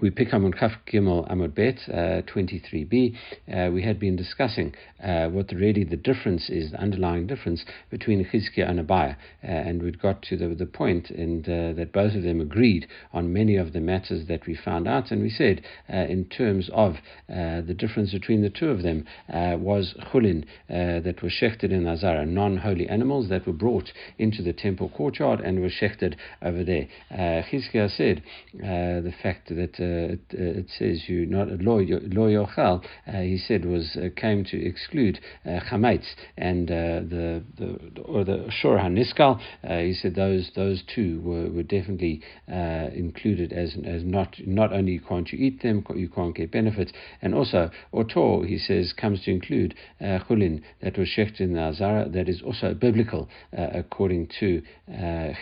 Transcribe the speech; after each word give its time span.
we 0.00 0.10
pick 0.10 0.28
up 0.28 0.42
on 0.42 0.52
Kaf 0.52 0.72
Gimel 0.92 1.30
Amud 1.30 1.54
Bet, 1.54 1.78
uh, 1.88 2.22
23b. 2.22 3.14
Uh, 3.52 3.70
we 3.70 3.82
had 3.82 4.00
been 4.00 4.16
discussing 4.16 4.74
uh, 5.02 5.28
what 5.28 5.52
really 5.52 5.84
the 5.84 5.96
difference 5.96 6.50
is, 6.50 6.72
the 6.72 6.80
underlying 6.80 7.26
difference 7.26 7.64
between 7.90 8.24
Chizkiah 8.24 8.68
and 8.68 8.80
Abaya. 8.80 9.16
Uh, 9.42 9.46
and 9.46 9.82
we'd 9.82 10.00
got 10.00 10.22
to 10.22 10.36
the, 10.36 10.48
the 10.54 10.66
point 10.66 11.10
and, 11.10 11.44
uh, 11.48 11.72
that 11.74 11.92
both 11.92 12.14
of 12.14 12.22
them 12.24 12.40
agreed 12.40 12.88
on 13.12 13.32
many 13.32 13.56
of 13.56 13.72
the 13.72 13.80
matters 13.80 14.26
that 14.26 14.46
we 14.46 14.56
found 14.56 14.88
out. 14.88 15.10
And 15.12 15.22
we 15.22 15.30
said, 15.30 15.62
uh, 15.92 15.96
in 15.96 16.24
terms 16.24 16.70
of 16.72 16.96
the 17.28 17.74
difference 17.76 18.12
between 18.12 18.42
the 18.42 18.50
two 18.50 18.68
of 18.68 18.82
them, 18.82 19.04
was 19.28 19.94
chulin 20.12 20.44
that 20.68 21.22
was 21.22 21.32
shechted 21.32 21.70
in 21.70 21.86
Azara, 21.86 22.26
non 22.26 22.58
holy 22.58 22.88
animals 22.88 23.28
that 23.28 23.46
were 23.46 23.52
brought 23.52 23.92
into 24.18 24.42
the 24.42 24.52
temple 24.52 24.90
courtyard 24.90 25.40
and 25.40 25.60
were 25.60 25.70
shechted 25.70 26.16
over 26.42 26.64
there. 26.64 26.88
Chizkiah 27.12 27.90
said 27.90 28.22
the 28.54 29.12
fact 29.22 29.48
that 29.48 29.78
Uh, 29.84 30.14
it, 30.14 30.20
uh, 30.32 30.60
it, 30.60 30.66
says 30.78 31.08
you 31.08 31.26
not 31.26 31.48
uh, 31.48 31.56
lo. 31.60 31.78
Uh, 31.78 33.20
he 33.20 33.36
said 33.36 33.64
was 33.64 33.96
uh, 33.96 34.08
came 34.16 34.44
to 34.44 34.56
exclude 34.64 35.20
uh, 35.44 35.60
chametz 35.70 36.06
and 36.36 36.68
the, 36.68 37.42
the 37.58 38.02
or 38.02 38.24
the 38.24 38.46
shor 38.50 38.78
haniskal. 38.78 39.38
he 39.62 39.92
said 39.92 40.14
those 40.14 40.50
those 40.54 40.82
two 40.94 41.20
were, 41.20 41.50
were 41.50 41.62
definitely 41.62 42.22
included 42.48 43.52
as 43.52 43.76
as 43.84 44.02
not 44.04 44.36
not 44.46 44.72
only 44.72 44.98
can't 44.98 45.32
you 45.32 45.38
eat 45.38 45.62
them, 45.62 45.84
you 45.94 46.08
can't 46.08 46.34
get 46.34 46.50
benefits, 46.50 46.92
and 47.20 47.34
also 47.34 47.70
otor 47.92 48.46
he 48.46 48.58
says 48.58 48.92
comes 48.92 49.22
to 49.24 49.30
include 49.30 49.74
chulin 50.00 50.62
that 50.82 50.96
was 50.96 51.08
shecht 51.08 51.40
in 51.40 51.54
the 51.54 51.60
azara 51.60 52.08
that 52.08 52.28
is 52.28 52.42
also 52.42 52.74
biblical 52.74 53.28
according 53.52 54.28
to 54.40 54.62
uh, 54.88 55.32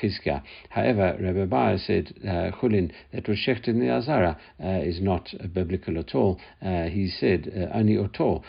However, 0.70 1.16
Rabbi 1.20 1.44
Bayer 1.44 1.78
said 1.78 2.14
chulin 2.60 2.92
that 3.12 3.28
was 3.28 3.38
shecht 3.38 3.68
in 3.68 3.80
the 3.80 3.90
azara 3.90 4.31
uh, 4.62 4.80
is 4.82 5.00
not 5.00 5.28
biblical 5.52 5.98
at 5.98 6.14
all. 6.14 6.40
Uh, 6.60 6.84
he 6.84 7.08
said 7.08 7.50
uh, 7.54 7.76
only 7.76 7.96
Otor, 7.96 8.42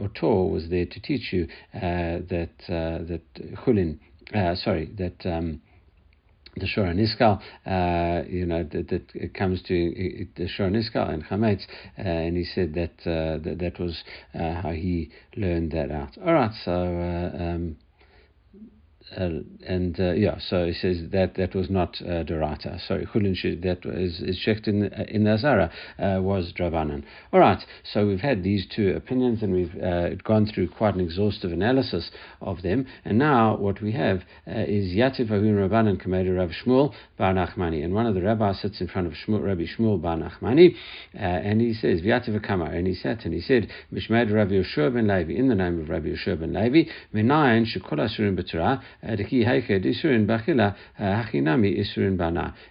Otor 0.00 0.50
was 0.50 0.68
there 0.70 0.86
to 0.86 1.00
teach 1.00 1.32
you 1.32 1.48
that 1.72 2.50
that 2.68 3.22
Chulin, 3.64 3.98
sorry, 4.56 4.86
that. 4.96 5.26
Um, 5.26 5.62
the 6.56 6.66
Shora 6.66 6.94
Niskal, 6.94 7.40
uh, 7.66 8.24
you 8.28 8.46
know, 8.46 8.62
that, 8.62 8.86
that 8.88 9.02
it 9.12 9.34
comes 9.34 9.60
to 9.62 10.26
the 10.36 10.44
Shora 10.44 10.70
Niskal 10.70 11.12
and 11.12 11.24
Chametz, 11.24 11.66
uh, 11.98 12.02
and 12.02 12.36
he 12.36 12.44
said 12.44 12.74
that, 12.74 12.92
uh, 13.00 13.38
that 13.42 13.58
that 13.58 13.80
was 13.80 14.04
how 14.32 14.70
he 14.70 15.10
learned 15.36 15.72
that 15.72 15.90
out. 15.90 16.16
All 16.24 16.32
right, 16.32 16.52
so 16.64 16.70
um, 16.70 17.76
uh, 19.16 19.28
and 19.66 20.00
uh, 20.00 20.12
yeah, 20.12 20.38
so 20.48 20.66
he 20.66 20.72
says 20.72 20.98
that 21.12 21.34
that 21.36 21.54
was 21.54 21.70
not 21.70 21.96
uh, 22.02 22.24
Dorata. 22.24 22.80
Sorry, 22.86 23.06
Chulin 23.06 23.34
that 23.62 23.84
is, 23.84 24.20
is 24.20 24.38
checked 24.38 24.66
in 24.66 24.84
uh, 24.84 25.04
in 25.08 25.24
the 25.24 25.32
Azara 25.32 25.70
uh, 25.98 26.20
was 26.20 26.52
Dravanan. 26.58 27.04
All 27.32 27.40
right, 27.40 27.62
so 27.92 28.06
we've 28.06 28.20
had 28.20 28.42
these 28.42 28.66
two 28.74 28.94
opinions 28.96 29.42
and 29.42 29.52
we've 29.52 29.74
uh, 29.82 30.14
gone 30.24 30.46
through 30.46 30.68
quite 30.68 30.94
an 30.94 31.00
exhaustive 31.00 31.52
analysis 31.52 32.10
of 32.40 32.62
them. 32.62 32.86
And 33.04 33.18
now 33.18 33.56
what 33.56 33.80
we 33.80 33.92
have 33.92 34.22
uh, 34.48 34.64
is 34.66 34.94
Yativ 34.94 35.30
Avin 35.30 35.54
Rabbanan 35.54 36.04
Kameda 36.04 36.36
Rav 36.36 36.50
Shmuel 36.50 36.92
Bar 37.18 37.34
Nachmani. 37.34 37.84
And 37.84 37.94
one 37.94 38.06
of 38.06 38.14
the 38.14 38.22
rabbis 38.22 38.60
sits 38.62 38.80
in 38.80 38.88
front 38.88 39.06
of 39.06 39.12
Shmuel, 39.12 39.44
Rabbi 39.44 39.64
Shmuel 39.78 40.00
Bar 40.00 40.16
Nachmani, 40.16 40.74
and 41.12 41.60
he 41.60 41.74
says 41.74 42.00
Yativ 42.00 42.42
Kamar, 42.44 42.72
and 42.72 42.86
he 42.86 42.94
sat 42.94 43.24
and 43.24 43.34
he 43.34 43.40
said 43.40 43.68
Mishmed 43.92 44.32
Rabbi 44.32 44.52
Yoshua 44.52 44.92
ben 44.92 45.06
Levi 45.06 45.34
in 45.34 45.48
the 45.48 45.54
name 45.54 45.80
of 45.80 45.88
Rabbi 45.88 46.08
Yoshua 46.08 46.40
ben 46.40 46.52
Levi 46.52 46.90
Menayin 47.14 47.64
Shekol 47.64 48.00
Asurim 48.00 48.34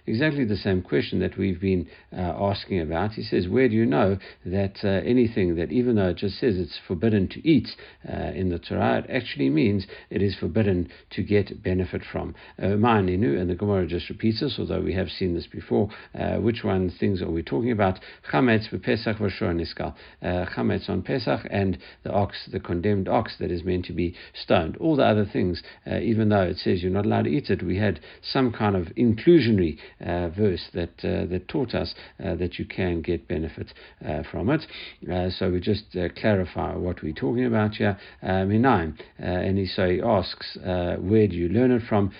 Exactly 0.06 0.44
the 0.44 0.56
same 0.56 0.82
question 0.82 1.20
that 1.20 1.38
we've 1.38 1.60
been 1.60 1.86
uh, 2.12 2.20
asking 2.20 2.80
about. 2.80 3.12
He 3.12 3.22
says, 3.22 3.48
Where 3.48 3.68
do 3.68 3.74
you 3.74 3.86
know 3.86 4.18
that 4.44 4.76
uh, 4.82 4.88
anything 4.88 5.54
that, 5.56 5.70
even 5.70 5.96
though 5.96 6.08
it 6.08 6.16
just 6.16 6.38
says 6.38 6.56
it's 6.58 6.78
forbidden 6.86 7.28
to 7.28 7.46
eat 7.48 7.68
uh, 8.08 8.32
in 8.34 8.50
the 8.50 8.58
Torah, 8.58 8.98
it 8.98 9.10
actually 9.10 9.48
means 9.50 9.86
it 10.10 10.22
is 10.22 10.36
forbidden 10.36 10.88
to 11.10 11.22
get 11.22 11.62
benefit 11.62 12.02
from? 12.10 12.34
Uh, 12.60 12.74
and 12.74 13.50
the 13.50 13.54
Gemara 13.54 13.86
just 13.86 14.08
repeats 14.08 14.40
this, 14.40 14.56
although 14.58 14.80
we 14.80 14.94
have 14.94 15.08
seen 15.08 15.34
this 15.34 15.46
before. 15.46 15.88
Uh, 16.18 16.36
which 16.36 16.64
one 16.64 16.90
things 16.90 17.22
are 17.22 17.30
we 17.30 17.42
talking 17.42 17.70
about? 17.70 18.00
Chametz. 18.32 18.64
Uh, 18.74 20.46
chametz 20.56 20.88
on 20.88 21.02
Pesach 21.02 21.40
and 21.50 21.78
the 22.02 22.10
ox, 22.10 22.48
the 22.52 22.60
condemned 22.60 23.08
ox 23.08 23.36
that 23.38 23.50
is 23.50 23.64
meant 23.64 23.84
to 23.84 23.92
be 23.92 24.14
stoned. 24.34 24.76
All 24.78 24.96
the 24.96 25.04
other 25.04 25.24
things, 25.24 25.62
even 25.86 26.23
though 26.28 26.42
it 26.42 26.58
says 26.58 26.82
you're 26.82 26.92
not 26.92 27.06
allowed 27.06 27.24
to 27.24 27.30
eat 27.30 27.50
it, 27.50 27.62
we 27.62 27.78
had 27.78 28.00
some 28.22 28.52
kind 28.52 28.76
of 28.76 28.86
inclusionary 28.96 29.78
uh, 30.00 30.28
verse 30.28 30.68
that 30.74 31.04
uh, 31.04 31.26
that 31.26 31.48
taught 31.48 31.74
us 31.74 31.94
uh, 32.24 32.34
that 32.36 32.58
you 32.58 32.64
can 32.64 33.00
get 33.02 33.28
benefit 33.28 33.72
uh, 34.06 34.22
from 34.30 34.50
it. 34.50 34.66
Uh, 35.10 35.30
so 35.30 35.50
we 35.50 35.60
just 35.60 35.96
clarify 36.16 36.74
what 36.74 37.02
we're 37.02 37.12
talking 37.12 37.44
about 37.44 37.74
here. 37.74 37.98
Minaim, 38.22 38.96
and 39.18 39.58
he 39.58 39.66
so 39.66 39.88
he 39.88 40.00
asks, 40.00 40.56
where 40.62 41.28
do 41.28 41.34
you 41.34 41.48
learn 41.48 41.70
it 41.70 41.82
from? 41.88 42.10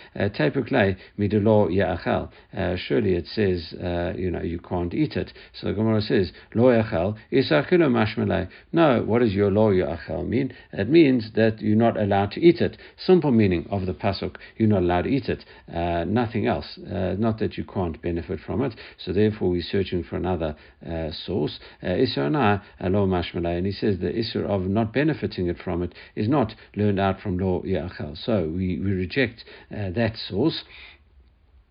Surely 2.76 3.14
it 3.14 3.26
says 3.26 3.74
you 4.16 4.30
know 4.30 4.42
you 4.42 4.58
can't 4.58 4.94
eat 4.94 5.16
it. 5.16 5.32
So 5.60 5.68
the 5.68 5.74
Gemara 5.74 6.00
says 6.00 6.32
lo 6.54 6.64
ya'achel 6.64 7.16
isachilu 7.32 7.88
mashmalei. 7.88 8.48
No, 8.72 9.02
what 9.02 9.20
does 9.20 9.32
your 9.32 9.50
lo 9.50 9.70
ya'achel 9.72 10.26
mean? 10.26 10.52
It 10.72 10.88
means 10.88 11.30
that 11.34 11.60
you're 11.60 11.76
not 11.76 11.96
allowed 12.00 12.32
to 12.32 12.40
eat 12.40 12.60
it. 12.60 12.76
Simple 12.96 13.30
meaning 13.30 13.66
of 13.70 13.86
the 13.86 13.93
pasuk, 13.94 14.36
you're 14.56 14.68
not 14.68 14.82
allowed 14.82 15.02
to 15.02 15.10
eat 15.10 15.28
it. 15.28 15.44
Uh, 15.72 16.04
nothing 16.04 16.46
else. 16.46 16.78
Uh, 16.78 17.14
not 17.18 17.38
that 17.38 17.56
you 17.56 17.64
can't 17.64 18.00
benefit 18.02 18.40
from 18.40 18.62
it. 18.62 18.74
So 18.98 19.12
therefore, 19.12 19.50
we're 19.50 19.62
searching 19.62 20.04
for 20.04 20.16
another 20.16 20.56
uh, 20.86 21.10
source. 21.10 21.58
Uh, 21.82 21.86
Isra 21.86 22.62
alo 22.80 23.06
mashmalay, 23.06 23.58
and 23.58 23.66
he 23.66 23.72
says 23.72 23.98
the 23.98 24.16
issue 24.16 24.40
of 24.40 24.62
not 24.62 24.92
benefiting 24.92 25.48
it 25.48 25.58
from 25.58 25.82
it 25.82 25.94
is 26.14 26.28
not 26.28 26.54
learned 26.76 27.00
out 27.00 27.20
from 27.20 27.38
law 27.38 27.62
yachal. 27.62 28.16
So 28.16 28.52
we, 28.54 28.78
we 28.78 28.92
reject 28.92 29.44
uh, 29.70 29.90
that 29.90 30.16
source. 30.16 30.64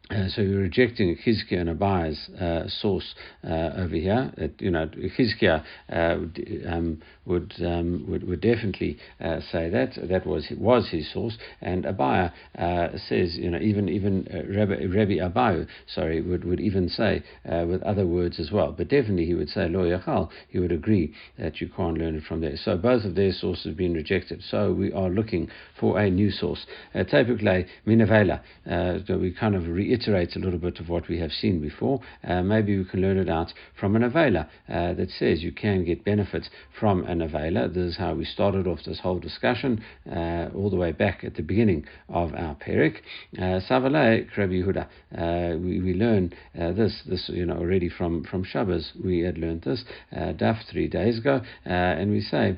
Uh, 0.09 0.27
so 0.27 0.41
we're 0.41 0.59
rejecting 0.59 1.15
Chizkiah 1.25 1.61
and 1.61 1.79
Abaya's 1.79 2.29
uh, 2.37 2.67
source 2.67 3.15
uh, 3.41 3.71
over 3.77 3.95
here. 3.95 4.33
That, 4.37 4.61
you 4.61 4.69
know, 4.69 4.85
Chizkiah 5.17 5.63
uh, 5.89 6.17
um, 6.69 7.01
would, 7.25 7.53
um, 7.65 8.05
would 8.09 8.27
would 8.27 8.41
definitely 8.41 8.97
uh, 9.21 9.39
say 9.49 9.69
that 9.69 9.97
that 10.09 10.27
was 10.27 10.45
was 10.57 10.89
his 10.89 11.11
source, 11.13 11.37
and 11.61 11.85
Abaya 11.85 12.33
uh, 12.57 12.97
says, 13.07 13.37
you 13.37 13.49
know, 13.49 13.59
even 13.59 13.87
even 13.87 14.27
Rabbi, 14.53 14.83
Rabbi 14.85 15.19
Abayu, 15.19 15.67
sorry, 15.87 16.19
would, 16.21 16.43
would 16.43 16.59
even 16.59 16.89
say 16.89 17.23
with 17.45 17.81
other 17.83 18.05
words 18.05 18.41
as 18.41 18.51
well. 18.51 18.73
But 18.73 18.89
definitely 18.89 19.25
he 19.25 19.35
would 19.35 19.49
say 19.49 19.69
Lo 19.69 19.83
Yachal. 19.85 20.29
He 20.49 20.59
would 20.59 20.73
agree 20.73 21.13
that 21.39 21.61
you 21.61 21.69
can't 21.69 21.97
learn 21.97 22.15
it 22.15 22.23
from 22.23 22.41
there. 22.41 22.57
So 22.57 22.75
both 22.75 23.05
of 23.05 23.15
their 23.15 23.31
sources 23.31 23.63
have 23.65 23.77
been 23.77 23.93
rejected. 23.93 24.43
So 24.43 24.73
we 24.73 24.91
are 24.91 25.09
looking 25.09 25.49
for 25.79 25.97
a 25.97 26.09
new 26.09 26.29
source. 26.29 26.65
Typically, 26.93 27.67
Minavela. 27.87 28.41
We 29.23 29.31
kind 29.31 29.55
of 29.55 29.65
reiterate 29.69 29.92
reiterates 29.93 30.35
a 30.35 30.39
little 30.39 30.59
bit 30.59 30.79
of 30.79 30.89
what 30.89 31.07
we 31.07 31.19
have 31.19 31.31
seen 31.31 31.61
before. 31.61 31.99
Uh, 32.27 32.41
maybe 32.41 32.77
we 32.77 32.83
can 32.83 33.01
learn 33.01 33.17
it 33.17 33.29
out 33.29 33.53
from 33.79 33.95
an 33.95 34.01
Avela 34.01 34.47
uh, 34.67 34.93
that 34.93 35.09
says 35.11 35.43
you 35.43 35.51
can 35.51 35.85
get 35.85 36.03
benefits 36.03 36.49
from 36.79 37.03
an 37.05 37.19
Avela. 37.19 37.71
This 37.71 37.91
is 37.91 37.97
how 37.97 38.15
we 38.15 38.25
started 38.25 38.65
off 38.65 38.79
this 38.85 38.99
whole 38.99 39.19
discussion 39.19 39.83
uh, 40.11 40.49
all 40.55 40.69
the 40.71 40.75
way 40.75 40.91
back 40.91 41.23
at 41.23 41.35
the 41.35 41.43
beginning 41.43 41.85
of 42.09 42.33
our 42.33 42.55
Perik. 42.55 42.97
Uh, 43.37 43.59
Savalei 43.69 44.25
Rabbi 44.35 44.53
Yehuda. 44.53 44.87
Uh, 45.15 45.57
we, 45.59 45.93
learn 45.93 46.33
this 46.55 47.03
this 47.07 47.29
you 47.31 47.45
know 47.45 47.55
already 47.57 47.87
from 47.87 48.23
from 48.23 48.43
Shabbos. 48.43 48.93
We 49.03 49.19
had 49.19 49.37
learned 49.37 49.61
this 49.61 49.83
daf 50.11 50.57
three 50.71 50.87
days 50.87 51.19
ago, 51.19 51.41
and 51.65 52.09
we 52.09 52.21
say 52.21 52.57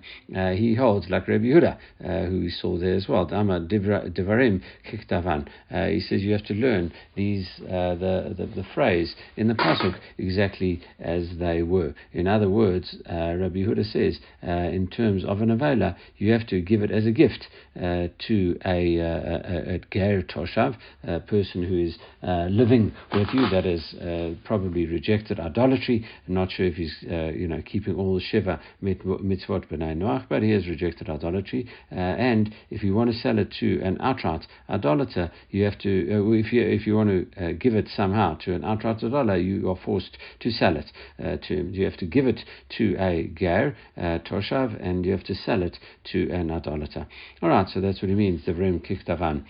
he 0.55 0.75
holds 0.75 1.09
like 1.09 1.27
Rabbi 1.27 1.45
Yehuda, 1.45 2.29
who 2.29 2.39
we 2.39 2.49
saw 2.49 2.77
there 2.77 2.95
as 2.95 3.07
well. 3.09 3.25
Dama 3.25 3.59
Devarim 3.59 4.61
Kiktavan. 4.89 5.47
He 5.91 5.99
says 5.99 6.21
you 6.21 6.31
have 6.31 6.45
to 6.45 6.53
learn 6.53 6.93
the 7.15 7.24
these 7.25 7.47
uh, 7.63 7.95
the, 7.95 8.35
the, 8.37 8.45
the 8.55 8.65
phrase 8.75 9.15
in 9.35 9.47
the 9.47 9.53
pasuk 9.53 9.95
exactly 10.17 10.81
as 10.99 11.23
they 11.39 11.63
were. 11.63 11.93
In 12.13 12.27
other 12.27 12.49
words, 12.49 12.95
uh, 13.09 13.33
Rabbi 13.41 13.61
Huda 13.67 13.85
says, 13.91 14.19
uh, 14.47 14.51
in 14.51 14.87
terms 14.87 15.25
of 15.25 15.41
an 15.41 15.49
avela, 15.49 15.95
you 16.17 16.31
have 16.31 16.45
to 16.47 16.61
give 16.61 16.81
it 16.81 16.91
as 16.91 17.05
a 17.05 17.11
gift 17.11 17.47
uh, 17.75 18.07
to 18.27 18.57
a, 18.65 18.97
a, 18.97 19.79
ger 19.91 20.21
toshav, 20.21 20.77
a 21.03 21.19
person 21.19 21.63
who 21.63 21.77
is 21.87 21.97
uh, 22.23 22.47
living 22.49 22.93
with 23.13 23.27
you 23.33 23.49
that 23.49 23.65
has 23.65 23.83
uh, 23.95 24.33
probably 24.45 24.85
rejected 24.85 25.39
idolatry. 25.39 26.05
I'm 26.27 26.35
not 26.35 26.51
sure 26.51 26.65
if 26.65 26.75
he's 26.75 26.95
you 27.01 27.47
know 27.47 27.61
keeping 27.65 27.95
all 27.95 28.15
the 28.15 28.21
shiva 28.21 28.59
mitzvot 28.83 29.67
b'nai 29.69 29.97
noach, 29.97 30.25
but 30.29 30.41
he 30.43 30.51
has 30.51 30.67
rejected 30.67 31.09
idolatry. 31.09 31.67
and 31.91 32.53
if 32.69 32.83
you 32.83 32.93
want 32.95 33.11
to 33.11 33.17
sell 33.17 33.37
it 33.39 33.51
to 33.59 33.81
an 33.81 33.97
outright 33.99 34.45
idolater, 34.69 35.31
you 35.49 35.63
have 35.63 35.77
to 35.79 35.91
if 36.33 36.53
you 36.53 36.61
if 36.61 36.87
you 36.87 36.95
want 36.95 37.09
to 37.09 37.14
uh, 37.39 37.51
give 37.59 37.75
it 37.75 37.87
somehow 37.95 38.35
to 38.45 38.53
an 38.53 38.63
outright 38.63 38.99
dollar, 38.99 39.37
you 39.37 39.69
are 39.69 39.75
forced 39.75 40.17
to 40.39 40.51
sell 40.51 40.75
it 40.77 40.91
uh, 41.23 41.37
to. 41.47 41.53
You 41.71 41.85
have 41.85 41.97
to 41.97 42.05
give 42.05 42.27
it 42.27 42.41
to 42.77 42.95
a 42.99 43.31
ger, 43.35 43.75
uh, 43.97 44.19
toshav, 44.19 44.81
and 44.81 45.05
you 45.05 45.11
have 45.11 45.23
to 45.25 45.35
sell 45.35 45.63
it 45.63 45.77
to 46.11 46.29
an 46.31 46.51
idolater. 46.51 47.07
All 47.41 47.49
right, 47.49 47.67
so 47.69 47.81
that's 47.81 48.01
what 48.01 48.09
he 48.09 48.15
means. 48.15 48.45
Devrim 48.45 48.81
kiktavan. 48.85 49.43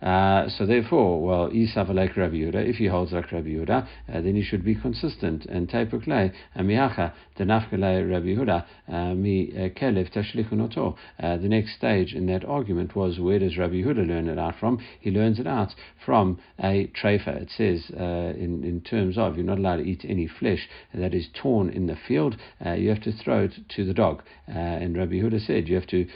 Uh, 0.00 0.48
so 0.48 0.64
therefore, 0.64 1.20
well, 1.20 1.50
Isav 1.50 1.92
like 1.92 2.16
Rabbi 2.16 2.36
Yehuda, 2.36 2.68
if 2.68 2.76
he 2.76 2.86
holds 2.86 3.12
like 3.12 3.32
Rabbi 3.32 3.48
Yehuda, 3.48 3.86
uh, 3.86 3.86
then 4.20 4.36
he 4.36 4.42
should 4.42 4.64
be 4.64 4.74
consistent. 4.74 5.44
And 5.46 5.68
Teipuklei, 5.68 6.32
Amiacha, 6.56 7.12
the 7.36 7.44
Nafkalei 7.44 8.08
Rabbi 8.08 8.26
Yehuda, 8.26 8.64
uh, 8.92 9.14
Mi 9.14 9.50
uh, 9.52 9.68
Kelev 9.70 10.12
Tashlichunoto. 10.12 10.96
The 11.18 11.48
next 11.48 11.74
stage 11.74 12.14
in 12.14 12.26
that 12.26 12.44
argument 12.44 12.94
was 12.94 13.18
where 13.18 13.38
does 13.38 13.56
Rabbi 13.56 13.74
Yehuda 13.74 14.06
learn 14.06 14.28
it 14.28 14.38
out 14.38 14.54
from? 14.60 14.78
He 15.00 15.10
learns 15.10 15.40
it 15.40 15.46
out 15.46 15.74
from 16.04 16.38
a 16.60 16.90
treifa. 17.02 17.42
It 17.42 17.50
says 17.56 17.90
uh, 17.96 18.38
in, 18.38 18.62
in 18.64 18.80
terms 18.80 19.18
of 19.18 19.36
you're 19.36 19.44
not 19.44 19.58
allowed 19.58 19.76
to 19.76 19.82
eat 19.82 20.04
any 20.08 20.28
flesh 20.28 20.68
that 20.94 21.14
is 21.14 21.28
torn 21.34 21.70
in 21.70 21.86
the 21.86 21.96
field, 21.96 22.36
you 22.76 22.88
have 22.88 23.02
to 23.02 23.12
throw 23.12 23.44
it 23.44 23.54
to 23.76 23.84
the 23.84 23.94
dog. 23.94 24.22
and 24.46 24.96
Rabbi 24.96 25.14
Yehuda 25.14 25.44
said 25.44 25.68
you 25.68 25.74
have 25.74 25.86
to 25.88 26.06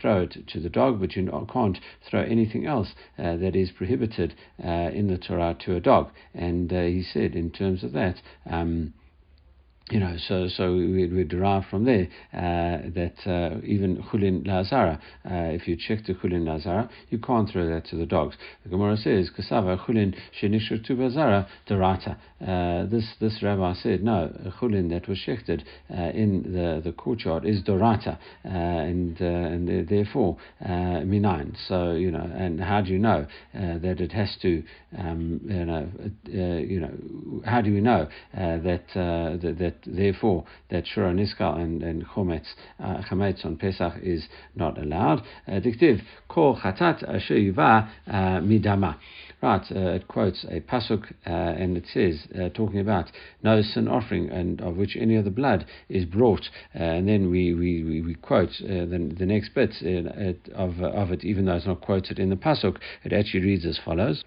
throw 0.00 0.22
it 0.22 0.36
to 0.48 0.60
the 0.60 0.70
dog, 0.70 1.00
but 1.00 1.14
you 1.14 1.28
can't 1.52 1.78
throw 2.08 2.22
anything 2.22 2.66
else 2.66 2.94
uh, 3.18 3.36
that 3.36 3.56
is 3.56 3.70
prohibited 3.70 4.34
uh, 4.64 4.90
in 4.92 5.08
the 5.08 5.18
Torah 5.18 5.56
to 5.64 5.76
a 5.76 5.80
dog. 5.80 6.10
And 6.34 6.72
uh, 6.72 6.82
he 6.82 7.02
said, 7.02 7.34
in 7.34 7.50
terms 7.50 7.82
of 7.82 7.92
that, 7.92 8.16
um, 8.50 8.94
you 9.90 10.00
know, 10.00 10.16
so 10.18 10.48
so 10.48 10.72
we, 10.74 11.06
we 11.06 11.24
derive 11.24 11.64
from 11.70 11.84
there 11.84 12.08
uh, 12.34 12.88
that 12.94 13.14
uh, 13.26 13.58
even 13.64 14.02
chulin 14.10 14.46
lazara, 14.46 14.98
uh, 15.24 15.54
if 15.54 15.66
you 15.66 15.76
check 15.76 16.04
the 16.06 16.14
chulin 16.14 16.42
lazara, 16.42 16.88
you 17.08 17.18
can't 17.18 17.48
throw 17.50 17.66
that 17.68 17.86
to 17.86 17.96
the 17.96 18.06
dogs. 18.06 18.36
The 18.64 18.70
Gemara 18.70 18.96
says 18.96 19.30
kasava 19.30 19.78
chulin 19.84 20.14
shenishatu 20.40 20.90
bazara 20.90 21.46
derata. 21.68 22.16
Uh, 22.40 22.86
this 22.88 23.04
this 23.20 23.42
rabbi 23.42 23.74
said 23.74 24.02
no, 24.02 24.30
chulin 24.60 24.90
that 24.90 25.08
was 25.08 25.18
shechted 25.18 25.62
uh, 25.90 26.10
in 26.10 26.42
the, 26.52 26.80
the 26.82 26.92
courtyard 26.92 27.44
is 27.46 27.62
dorata, 27.62 28.18
uh, 28.44 28.48
and 28.48 29.20
and 29.20 29.88
therefore 29.88 30.36
minayin. 30.62 31.56
So 31.66 31.92
you 31.92 32.10
know, 32.10 32.30
and 32.34 32.60
how 32.60 32.82
do 32.82 32.92
you 32.92 32.98
know 32.98 33.26
that 33.54 34.00
it 34.00 34.12
has 34.12 34.36
to, 34.42 34.62
um, 34.98 35.40
you 35.44 35.64
know, 35.64 35.88
you 36.24 36.80
know, 36.80 37.42
how 37.44 37.62
do 37.62 37.72
we 37.72 37.80
know 37.80 38.08
that 38.34 38.84
that, 38.94 39.56
that 39.58 39.77
therefore 39.86 40.44
that 40.70 40.84
Shura 40.84 41.14
Niskal 41.14 41.58
and, 41.58 41.82
and 41.82 42.04
Chometz, 42.06 42.46
uh, 42.82 43.02
Chametz 43.10 43.44
on 43.44 43.56
Pesach 43.56 43.94
is 44.02 44.26
not 44.54 44.78
allowed. 44.78 45.22
Kol 46.28 46.56
Chatat 46.56 47.02
Asher 47.08 47.34
uh, 47.58 48.40
Midama. 48.40 48.96
Right, 49.40 49.62
uh, 49.70 49.90
it 49.90 50.08
quotes 50.08 50.44
a 50.50 50.60
pasuk 50.60 51.12
uh, 51.24 51.30
and 51.30 51.76
it 51.76 51.84
says, 51.92 52.26
talking 52.54 52.80
about 52.80 53.06
no 53.42 53.62
sin 53.62 53.86
offering 53.86 54.30
and 54.30 54.60
of 54.60 54.76
which 54.76 54.96
any 54.98 55.14
of 55.14 55.24
the 55.24 55.30
blood 55.30 55.64
is 55.88 56.04
brought. 56.04 56.48
And 56.74 57.06
then 57.06 57.30
we, 57.30 57.54
we, 57.54 57.84
we, 57.84 58.02
we 58.02 58.14
quote 58.14 58.50
the, 58.60 59.14
the 59.16 59.26
next 59.26 59.54
bit 59.54 59.70
of, 60.54 60.80
of 60.80 61.12
it, 61.12 61.24
even 61.24 61.44
though 61.44 61.54
it's 61.54 61.66
not 61.66 61.80
quoted 61.82 62.18
in 62.18 62.30
the 62.30 62.36
pasuk, 62.36 62.78
it 63.04 63.12
actually 63.12 63.44
reads 63.44 63.64
as 63.64 63.78
follows. 63.84 64.24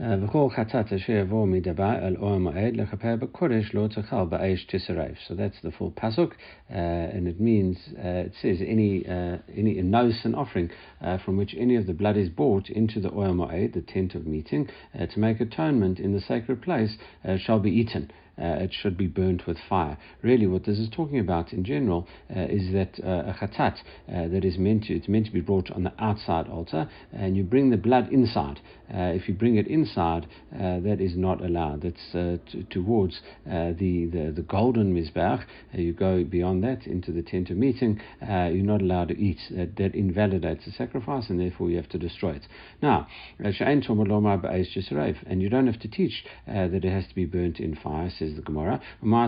וכל 0.00 0.48
חטאת 0.50 0.92
אשר 0.92 1.12
יבוא 1.12 1.46
מדבר 1.46 1.94
אל 2.02 2.16
אור 2.16 2.34
המועד 2.34 2.76
לכפר 2.76 3.16
בקודש 3.16 3.74
לא 3.74 3.86
תאכל 3.86 4.24
באש 4.24 4.64
תשרף. 4.64 5.18
So 5.28 5.34
that's 5.34 5.66
the 5.66 5.70
full 5.70 5.90
pasuk, 6.02 6.32
uh, 6.32 6.74
and 6.74 7.26
it 7.26 7.40
means, 7.40 7.76
uh, 7.96 8.26
it 8.28 8.32
says, 8.42 8.58
any, 8.60 9.06
uh, 9.08 9.38
any 9.56 9.80
no 9.82 10.10
sin 10.10 10.34
offering 10.34 10.68
uh, 11.00 11.18
from 11.24 11.36
which 11.36 11.54
any 11.58 11.76
of 11.76 11.86
the 11.86 11.94
blood 11.94 12.16
is 12.16 12.28
brought 12.28 12.68
into 12.68 13.00
the 13.00 13.12
oil 13.12 13.34
moed, 13.34 13.72
the 13.72 13.80
tent 13.80 14.14
of 14.14 14.26
meeting, 14.26 14.68
uh, 14.98 15.06
to 15.06 15.18
make 15.18 15.40
atonement 15.40 15.98
in 15.98 16.12
the 16.12 16.20
sacred 16.20 16.60
place, 16.60 16.92
uh, 17.24 17.38
shall 17.38 17.58
be 17.58 17.70
eaten 17.70 18.10
uh, 18.29 18.29
it 18.41 18.73
should 18.73 18.97
be 18.97 19.07
burnt 19.07 19.47
with 19.47 19.57
fire. 19.69 19.97
Really, 20.21 20.47
what 20.47 20.65
this 20.65 20.79
is 20.79 20.89
talking 20.89 21.19
about 21.19 21.53
in 21.53 21.63
general 21.63 22.07
uh, 22.35 22.41
is 22.41 22.71
that 22.73 22.99
uh, 23.03 23.31
a 23.31 23.35
chatat 23.39 23.77
uh, 24.09 24.27
that 24.27 24.43
is 24.43 24.57
meant 24.57 24.85
to 24.85 24.95
it's 24.95 25.07
meant 25.07 25.27
to 25.27 25.31
be 25.31 25.41
brought 25.41 25.71
on 25.71 25.83
the 25.83 25.93
outside 25.99 26.47
altar, 26.47 26.89
and 27.11 27.37
you 27.37 27.43
bring 27.43 27.69
the 27.69 27.77
blood 27.77 28.09
inside. 28.11 28.59
Uh, 28.93 29.15
if 29.15 29.29
you 29.29 29.33
bring 29.33 29.55
it 29.55 29.67
inside, 29.67 30.27
uh, 30.53 30.79
that 30.81 30.99
is 30.99 31.15
not 31.15 31.41
allowed. 31.41 31.81
That's 31.81 32.41
t- 32.51 32.65
towards 32.69 33.21
the, 33.45 34.09
the 34.11 34.33
the 34.35 34.41
golden 34.41 34.93
mizbeach. 34.93 35.45
you 35.73 35.93
go 35.93 36.23
beyond 36.23 36.63
that 36.63 36.87
into 36.87 37.11
the 37.11 37.21
tent 37.21 37.49
of 37.49 37.57
meeting. 37.57 38.01
you're 38.21 38.65
not 38.65 38.81
allowed 38.81 39.09
to 39.09 39.17
eat. 39.17 39.39
That, 39.51 39.75
that 39.77 39.95
invalidates 39.95 40.65
the 40.65 40.71
sacrifice, 40.71 41.29
and 41.29 41.39
therefore 41.39 41.69
you 41.69 41.77
have 41.77 41.89
to 41.89 41.97
destroy 41.97 42.31
it. 42.31 42.47
Now, 42.81 43.07
and 43.39 45.41
you 45.41 45.49
don't 45.49 45.67
have 45.67 45.79
to 45.79 45.87
teach 45.87 46.23
that 46.47 46.73
it 46.73 46.91
has 46.91 47.07
to 47.07 47.15
be 47.15 47.25
burnt 47.25 47.59
in 47.59 47.75
fire. 47.75 48.09
Says 48.09 48.30
says 48.31 48.37
the 48.37 48.43
Gemara. 48.43 48.79
Why 49.01 49.27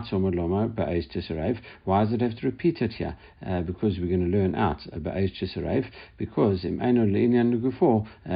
does 2.03 2.13
it 2.13 2.21
have 2.21 2.38
to 2.39 2.45
repeat 2.45 2.81
it 2.81 2.94
here? 2.94 3.17
Uh, 3.45 3.59
because 3.61 4.00
we're 4.00 4.07
going 4.07 4.31
to 4.31 4.38
learn 4.38 4.55
out 4.55 4.79
Ba'ez 4.95 5.33
Tisarev. 5.41 5.85
Because 6.17 6.65
uh, 6.65 6.69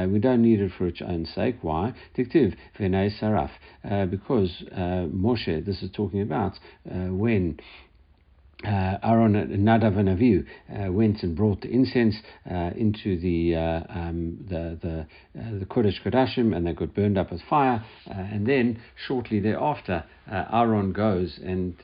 we 0.08 0.18
don't 0.18 0.42
need 0.42 0.60
it 0.60 0.72
for 0.76 0.86
its 0.86 1.00
own 1.02 1.24
sake. 1.26 1.56
Why? 1.62 1.94
Diktiv 2.16 2.56
V'nei 2.78 3.10
Saraf. 3.20 3.50
Uh, 3.88 4.06
because 4.06 4.64
uh, 4.72 5.06
Moshe, 5.08 5.64
this 5.64 5.82
is 5.82 5.90
talking 5.92 6.22
about 6.22 6.58
uh, 6.90 7.12
when 7.12 7.60
uh, 8.64 8.98
Aaron 9.04 9.34
Nadav 9.34 9.98
and 9.98 10.08
Avihu 10.08 10.44
uh, 10.68 10.92
went 10.92 11.22
and 11.22 11.36
brought 11.36 11.60
the 11.60 11.68
incense 11.68 12.16
uh, 12.50 12.70
into 12.76 13.18
the 13.20 13.54
uh, 13.54 13.82
um, 13.88 14.44
the 14.48 14.78
the, 14.82 15.06
uh, 15.40 15.58
the 15.60 15.64
Kodesh 15.64 16.02
Kodashim, 16.04 16.56
and 16.56 16.66
they 16.66 16.72
got 16.72 16.94
burned 16.94 17.18
up 17.18 17.30
with 17.30 17.40
fire. 17.48 17.84
Uh, 18.08 18.14
and 18.14 18.46
then 18.46 18.80
shortly 19.06 19.38
thereafter, 19.38 20.04
Aaron 20.30 20.92
goes 20.92 21.38
and 21.44 21.74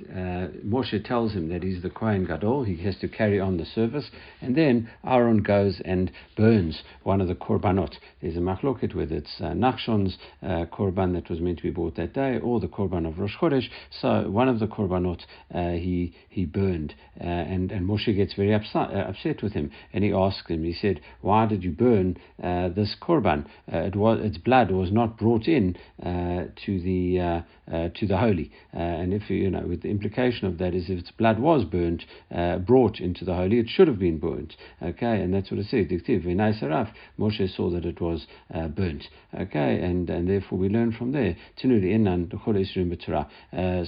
Moshe 0.65 1.05
tells 1.05 1.33
him 1.33 1.49
that 1.49 1.63
he's 1.63 1.83
the 1.83 1.91
Kohen 1.91 2.27
Gadol. 2.27 2.65
He 2.65 2.77
has 2.85 2.97
to 2.99 3.09
carry 3.09 3.41
on 3.41 3.57
the 3.57 3.65
service, 3.65 4.11
and 4.41 4.57
then 4.57 4.91
Aaron 5.05 5.43
goes 5.43 5.81
and 5.85 6.11
burns 6.37 6.83
one 7.03 7.21
of 7.21 7.29
the 7.29 7.35
korbanot. 7.35 7.95
There's 8.21 8.37
a 8.37 8.41
machloket 8.41 8.95
whether 8.95 9.17
it's 9.17 9.41
uh, 9.41 9.49
Nachshon's 9.49 10.19
korban 10.43 11.15
that 11.15 11.31
was 11.31 11.41
meant 11.41 11.59
to 11.59 11.63
be 11.63 11.71
brought 11.71 11.97
that 11.97 12.13
day, 12.13 12.39
or 12.39 12.61
the 12.61 12.69
korban 12.69 13.07
of 13.07 13.19
Rosh 13.19 13.37
Chodesh. 13.41 13.69
So 14.01 14.29
one 14.31 14.49
of 14.49 14.59
the 14.59 14.67
korbanot 14.67 15.23
he 15.51 16.15
he 16.29 16.45
burned. 16.45 16.95
Uh, 17.21 17.25
and, 17.25 17.71
and 17.71 17.89
Moshe 17.89 18.15
gets 18.15 18.35
very 18.35 18.53
upset, 18.53 18.91
uh, 18.91 19.07
upset 19.09 19.43
with 19.43 19.53
him. 19.53 19.71
And 19.93 20.03
he 20.03 20.13
asks 20.13 20.49
him, 20.51 20.65
he 20.65 20.73
said, 20.73 21.01
Why 21.21 21.47
did 21.47 21.63
you 21.63 21.71
burn 21.71 22.17
uh, 22.43 22.71
this 22.71 22.97
korban? 23.01 23.47
Uh, 23.73 23.79
it 23.79 23.97
was, 23.97 24.19
its 24.21 24.39
blood 24.39 24.71
was 24.71 24.91
not 24.91 25.17
brought 25.17 25.47
in 25.47 25.77
uh, 26.03 26.47
to 26.67 26.81
the 26.81 27.45
uh, 27.71 27.89
to 27.95 28.07
the 28.07 28.17
holy. 28.35 28.51
and 28.73 29.13
if 29.13 29.31
you 29.31 29.51
know, 29.51 29.67
with 29.67 29.83
the 29.83 29.91
implication 29.91 30.47
of 30.47 30.59
that 30.59 30.75
is 30.75 30.89
if 30.89 30.99
its 30.99 31.11
blood 31.11 31.39
was 31.39 31.65
burnt, 31.65 32.05
brought 32.67 33.01
into 33.01 33.25
the 33.25 33.35
holy, 33.35 33.59
it 33.59 33.69
should 33.69 33.89
have 33.89 33.99
been 33.99 34.19
burnt. 34.19 34.55
Okay, 34.83 35.21
and 35.21 35.33
that's 35.33 35.51
what 35.51 35.61
it 35.61 35.67
says. 35.67 35.87
Moshe 37.19 37.57
saw 37.57 37.71
that 37.71 37.85
it 37.85 38.01
was 38.01 38.27
burnt. 38.77 39.05
Okay, 39.39 39.81
and, 39.81 40.09
and 40.11 40.29
therefore 40.29 40.59
we 40.59 40.69
learn 40.69 40.93
from 40.93 41.13
there. 41.13 41.37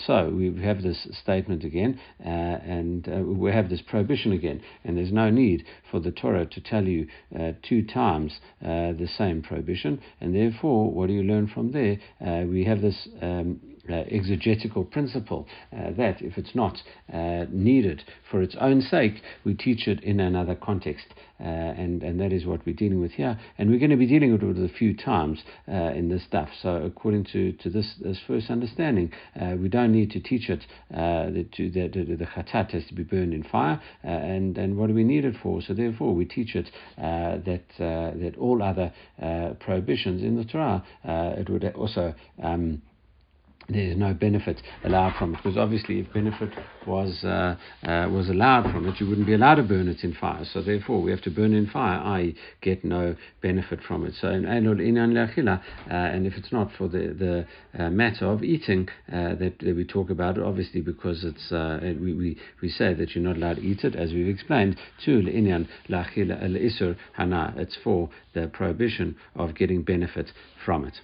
So 0.06 0.30
we 0.30 0.62
have 0.62 0.82
this 0.82 1.08
statement 1.22 1.64
again 1.64 2.00
and 2.20 3.08
uh, 3.08 3.22
we 3.22 3.52
have 3.52 3.68
this 3.68 3.82
prohibition 3.82 4.32
again, 4.32 4.60
and 4.84 4.96
there's 4.96 5.12
no 5.12 5.30
need 5.30 5.64
for 5.90 6.00
the 6.00 6.10
Torah 6.10 6.46
to 6.46 6.60
tell 6.60 6.84
you 6.84 7.06
uh, 7.38 7.52
two 7.62 7.82
times 7.82 8.38
uh, 8.62 8.92
the 8.92 9.08
same 9.16 9.42
prohibition, 9.42 10.00
and 10.20 10.34
therefore, 10.34 10.90
what 10.90 11.06
do 11.06 11.12
you 11.12 11.22
learn 11.22 11.46
from 11.46 11.72
there? 11.72 11.98
Uh, 12.20 12.46
we 12.46 12.64
have 12.64 12.80
this. 12.80 13.08
Um, 13.20 13.60
uh, 13.62 13.75
exegetical 13.94 14.84
principle 14.84 15.46
uh, 15.72 15.90
that 15.96 16.20
if 16.20 16.38
it's 16.38 16.54
not 16.54 16.76
uh, 17.12 17.44
needed 17.50 18.02
for 18.30 18.42
its 18.42 18.56
own 18.60 18.80
sake, 18.80 19.22
we 19.44 19.54
teach 19.54 19.86
it 19.88 20.02
in 20.02 20.20
another 20.20 20.54
context. 20.54 21.06
Uh, 21.38 21.44
and, 21.44 22.02
and 22.02 22.18
that 22.18 22.32
is 22.32 22.46
what 22.46 22.64
we're 22.64 22.74
dealing 22.74 22.98
with 22.98 23.12
here. 23.12 23.38
And 23.58 23.70
we're 23.70 23.78
going 23.78 23.90
to 23.90 23.96
be 23.96 24.06
dealing 24.06 24.32
with 24.32 24.42
it 24.42 24.70
a 24.70 24.72
few 24.72 24.96
times 24.96 25.42
uh, 25.68 25.92
in 25.92 26.08
this 26.08 26.24
stuff. 26.24 26.48
So, 26.62 26.76
according 26.76 27.26
to, 27.32 27.52
to 27.52 27.68
this, 27.68 27.94
this 28.02 28.18
first 28.26 28.48
understanding, 28.48 29.12
uh, 29.38 29.54
we 29.58 29.68
don't 29.68 29.92
need 29.92 30.10
to 30.12 30.20
teach 30.20 30.48
it 30.48 30.64
that, 30.90 31.48
to, 31.56 31.70
that, 31.72 31.92
the 31.92 32.24
chatat 32.24 32.70
has 32.70 32.86
to 32.86 32.94
be 32.94 33.02
burned 33.02 33.34
in 33.34 33.42
fire. 33.42 33.80
and, 34.02 34.56
and 34.56 34.78
what 34.78 34.86
do 34.86 34.94
we 34.94 35.04
need 35.04 35.26
it 35.26 35.34
for? 35.42 35.60
So, 35.60 35.74
therefore, 35.74 36.14
we 36.14 36.24
teach 36.24 36.54
it 36.54 36.70
that, 36.96 37.64
that 37.78 38.34
all 38.38 38.62
other 38.62 38.92
prohibitions 39.60 40.22
in 40.22 40.36
the 40.36 40.44
Torah, 40.44 40.82
it 41.04 41.50
would 41.50 41.64
also. 41.74 42.14
Um, 42.42 42.80
there's 43.68 43.96
no 43.96 44.14
benefit 44.14 44.62
allowed 44.84 45.14
from 45.18 45.34
it 45.34 45.38
because 45.38 45.56
obviously 45.56 46.00
if 46.00 46.12
benefit 46.12 46.50
was 46.86 47.24
uh, 47.24 47.56
uh, 47.82 48.08
was 48.08 48.28
allowed 48.28 48.70
from 48.72 48.88
it 48.88 49.00
you 49.00 49.08
wouldn't 49.08 49.26
be 49.26 49.34
allowed 49.34 49.56
to 49.56 49.62
burn 49.62 49.88
it 49.88 50.04
in 50.04 50.14
fire. 50.14 50.44
So 50.52 50.62
therefore 50.62 51.02
we 51.02 51.10
have 51.10 51.22
to 51.22 51.30
burn 51.30 51.52
in 51.52 51.66
fire 51.66 51.98
i 51.98 52.34
get 52.62 52.84
no 52.84 53.16
benefit 53.42 53.80
from 53.86 54.06
it. 54.06 54.14
So 54.20 54.28
uh, 54.28 55.92
and 55.92 56.26
if 56.26 56.34
it's 56.34 56.52
not 56.52 56.70
for 56.76 56.88
the 56.88 57.46
the 57.76 57.82
uh, 57.82 57.90
matter 57.90 58.26
of 58.26 58.42
eating 58.42 58.88
uh, 59.12 59.34
that, 59.36 59.54
that, 59.60 59.76
we 59.76 59.84
talk 59.84 60.10
about 60.10 60.38
obviously 60.38 60.80
because 60.80 61.24
it's 61.24 61.52
uh, 61.52 61.80
we, 61.82 62.14
we, 62.14 62.36
we 62.62 62.68
say 62.68 62.94
that 62.94 63.14
you're 63.14 63.24
not 63.24 63.36
allowed 63.36 63.56
to 63.56 63.62
eat 63.62 63.84
it 63.84 63.96
as 63.96 64.12
we've 64.12 64.28
explained 64.28 64.76
to 65.04 65.22
it's 67.56 67.76
for 67.82 68.10
the 68.34 68.46
prohibition 68.48 69.16
of 69.34 69.54
getting 69.54 69.82
benefit 69.82 70.30
from 70.64 70.84
it 70.84 71.00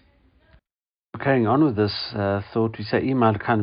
Carrying 1.21 1.47
on 1.47 1.63
with 1.63 1.77
this 1.77 1.93
uh, 2.15 2.41
thought, 2.55 2.79
we 2.79 2.85
say 2.85 3.03
imal 3.03 3.39
kan 3.39 3.63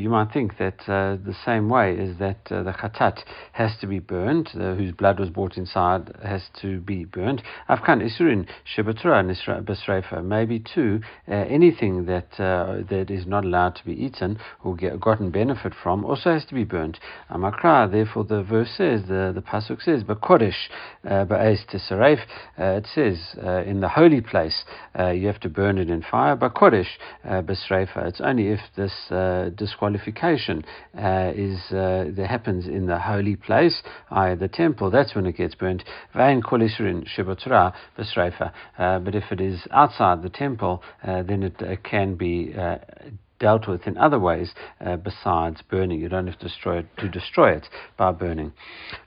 You 0.00 0.08
might 0.08 0.32
think 0.32 0.56
that 0.56 0.80
uh, 0.88 1.18
the 1.22 1.36
same 1.44 1.68
way 1.68 1.94
is 1.94 2.18
that 2.18 2.38
uh, 2.50 2.62
the 2.62 2.72
khatat 2.72 3.24
has 3.52 3.76
to 3.82 3.86
be 3.86 3.98
burnt, 3.98 4.48
uh, 4.54 4.74
whose 4.74 4.92
blood 4.92 5.20
was 5.20 5.28
brought 5.28 5.58
inside 5.58 6.10
has 6.24 6.44
to 6.62 6.80
be 6.80 7.04
burnt. 7.04 7.42
Afkan 7.68 8.00
isurin 8.00 8.48
shebatura 8.64 9.22
besrefa. 9.62 10.24
Maybe 10.24 10.60
too, 10.60 11.00
uh, 11.28 11.34
anything 11.34 12.06
that 12.06 12.40
uh, 12.40 12.78
that 12.88 13.10
is 13.10 13.26
not 13.26 13.44
allowed 13.44 13.76
to 13.76 13.84
be 13.84 13.92
eaten 13.92 14.38
or 14.64 14.74
get, 14.74 14.98
gotten 14.98 15.30
benefit 15.30 15.74
from 15.80 16.06
also 16.06 16.32
has 16.32 16.46
to 16.46 16.54
be 16.54 16.64
burnt. 16.64 16.98
Amakra. 17.30 17.92
Therefore, 17.92 18.24
the 18.24 18.42
verse 18.42 18.70
says 18.78 19.02
the 19.02 19.30
the 19.34 19.42
pasuk 19.42 19.82
says 19.82 20.04
bakodesh 20.04 20.70
ba'ez 21.04 21.66
tisaref. 21.70 22.20
It 22.56 22.86
says 22.94 23.36
in 23.66 23.80
the 23.80 23.90
holy 23.90 24.22
place 24.22 24.64
you 24.96 25.26
have 25.26 25.40
to 25.40 25.50
burn 25.50 25.76
it 25.76 25.90
in 25.90 26.02
fire. 26.02 26.34
Bakodesh 27.24 27.96
uh, 27.96 28.08
It's 28.08 28.20
only 28.20 28.48
if 28.48 28.60
this 28.76 28.92
uh, 29.10 29.50
disqualification 29.54 30.64
uh, 30.96 31.32
is 31.34 31.60
uh, 31.70 32.10
that 32.16 32.26
happens 32.28 32.66
in 32.66 32.86
the 32.86 32.98
holy 32.98 33.36
place, 33.36 33.82
i.e. 34.10 34.34
the 34.34 34.48
temple, 34.48 34.90
that's 34.90 35.14
when 35.14 35.26
it 35.26 35.36
gets 35.36 35.54
burnt. 35.54 35.84
Vain 36.14 36.42
kolisrin 36.42 37.06
shibotra 37.06 37.72
besrefa. 37.98 38.52
Uh, 38.78 38.98
but 38.98 39.14
if 39.14 39.24
it 39.30 39.40
is 39.40 39.66
outside 39.70 40.22
the 40.22 40.30
temple, 40.30 40.82
uh, 41.04 41.22
then 41.22 41.42
it 41.42 41.84
can 41.84 42.14
be 42.14 42.54
dealt 43.38 43.68
with 43.68 43.86
in 43.86 43.96
other 43.96 44.18
ways 44.18 44.52
uh, 44.84 44.96
besides 44.96 45.62
burning. 45.70 46.00
You 46.00 46.08
don't 46.08 46.26
have 46.26 46.38
to 46.38 46.46
destroy 46.46 46.78
it 46.78 46.86
to 46.98 47.08
destroy 47.08 47.52
it 47.52 47.66
by 47.96 48.12
burning. 48.12 48.52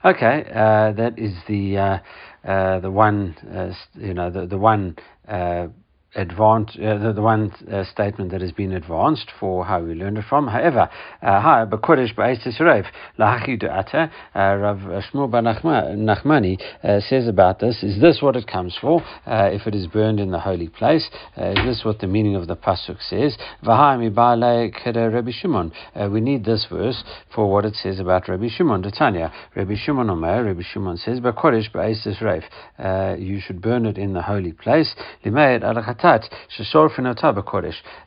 Okay, 0.04 0.44
uh, 0.48 0.92
that 0.92 1.14
is 1.18 1.34
the 1.48 2.00
uh, 2.44 2.80
the 2.80 2.90
one 2.90 3.36
you 3.94 4.14
know 4.14 4.30
the 4.30 4.46
the 4.46 4.58
one 4.58 4.96
advanced, 6.14 6.78
uh, 6.78 6.98
the, 6.98 7.12
the, 7.14 7.22
one 7.22 7.50
uh, 7.70 7.84
statement 7.84 8.30
that 8.30 8.40
has 8.40 8.52
been 8.52 8.72
advanced 8.72 9.30
for 9.40 9.64
how 9.64 9.82
we 9.82 9.94
learned 9.94 10.18
it 10.18 10.24
from. 10.28 10.46
However, 10.46 10.90
uh, 11.22 11.40
hi, 11.40 11.64
Bakodesh 11.64 12.14
Ba'etis 12.14 12.60
Rev, 12.60 12.84
Lahachi 13.18 13.60
Du'ata, 13.62 14.10
uh, 14.34 14.56
Rav 14.56 14.78
Shmuel 14.78 15.30
Nachmani 15.96 16.60
uh, 16.84 17.00
says 17.00 17.26
about 17.28 17.60
this, 17.60 17.82
is 17.82 18.00
this 18.00 18.20
what 18.20 18.36
it 18.36 18.46
comes 18.46 18.76
for, 18.78 19.00
uh, 19.26 19.48
if 19.52 19.66
it 19.66 19.74
is 19.74 19.86
burned 19.86 20.20
in 20.20 20.30
the 20.30 20.40
holy 20.40 20.68
place? 20.68 21.08
is 21.36 21.64
this 21.64 21.82
what 21.84 21.98
the 22.00 22.06
meaning 22.06 22.36
of 22.36 22.46
the 22.46 22.56
Pasuk 22.56 22.98
says? 23.08 23.36
Rabbi 23.62 25.30
Shimon. 25.30 25.72
We 26.10 26.20
need 26.20 26.44
this 26.44 26.66
verse 26.70 27.02
for 27.34 27.50
what 27.50 27.64
it 27.64 27.74
says 27.74 27.98
about 27.98 28.28
Rabbi 28.28 28.48
Shimon, 28.48 28.82
Tanya. 28.82 29.32
Rabbi 29.56 29.74
Shimon 29.76 30.10
Omer, 30.10 30.44
Rabbi 30.44 30.62
Shimon 30.62 30.98
says, 30.98 31.20
Bakodesh 31.20 31.72
Ba'etis 31.72 32.20
Rev, 32.20 33.18
you 33.18 33.40
should 33.40 33.62
burn 33.62 33.86
it 33.86 33.96
in 33.96 34.12
the 34.12 34.22
holy 34.22 34.52
place. 34.52 34.94
Uh, 36.02 36.18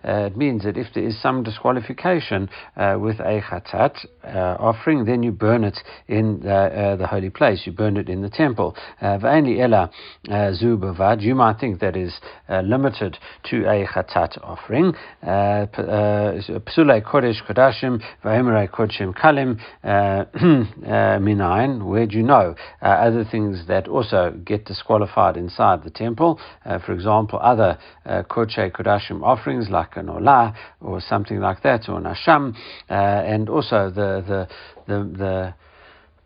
it 0.04 0.38
means 0.38 0.64
that 0.64 0.78
if 0.78 0.88
there 0.94 1.04
is 1.04 1.22
some 1.22 1.44
disqualification 1.44 2.50
uh, 2.76 2.98
with 3.00 3.20
a 3.20 3.42
chatat 3.42 4.06
uh, 4.24 4.58
offering, 4.60 5.06
then 5.06 5.24
you 5.24 5.32
burn 5.32 5.64
it 5.64 5.78
in 6.08 6.40
the, 6.42 6.54
uh, 6.54 6.96
the, 6.96 7.08
holy 7.08 7.30
place. 7.30 7.64
You 7.66 7.72
burn 7.72 7.98
it 7.98 8.10
in 8.10 8.22
the 8.22 8.30
temple. 8.30 8.76
Uh, 9.02 9.18
V'ainli 9.18 9.60
ela 9.60 9.90
uh, 10.30 10.52
zubavad. 10.62 11.22
You 11.22 11.36
might 11.36 11.60
think 11.60 11.80
that 11.80 11.96
is 11.96 12.20
uh, 12.50 12.62
limited 12.62 13.18
to 13.50 13.66
a 13.66 13.88
chatat 13.88 14.38
offering. 14.44 14.94
Psulei 15.24 17.04
kodesh 17.04 17.42
kodashim 17.48 18.02
v'emerei 18.24 18.70
kodshim 18.70 19.16
kalim 19.16 19.60
minayin. 19.86 21.86
Where 21.86 22.06
do 22.06 22.18
you 22.18 22.24
know? 22.24 22.56
other 22.82 23.26
things 23.30 23.68
that 23.68 23.88
also 23.88 24.32
get 24.46 24.66
disqualified 24.66 25.38
inside 25.38 25.84
the 25.84 25.90
temple. 25.90 26.40
for 26.86 26.94
example, 26.94 27.40
other 27.42 27.78
uh, 28.06 28.24
Kodesh 28.24 28.72
Kodashim 28.72 29.24
offerings 29.24 29.70
like 29.70 29.98
an 29.98 30.08
Olah 30.08 30.54
or 30.82 31.02
something 31.02 31.40
like 31.40 31.64
that, 31.64 31.90
or 31.90 31.98
an 31.98 32.04
Asham, 32.04 32.56
uh, 32.90 32.94
and 32.94 33.50
also 33.50 33.90
the, 33.90 34.24
the, 34.28 34.48
the, 34.88 35.18
the 35.18 35.54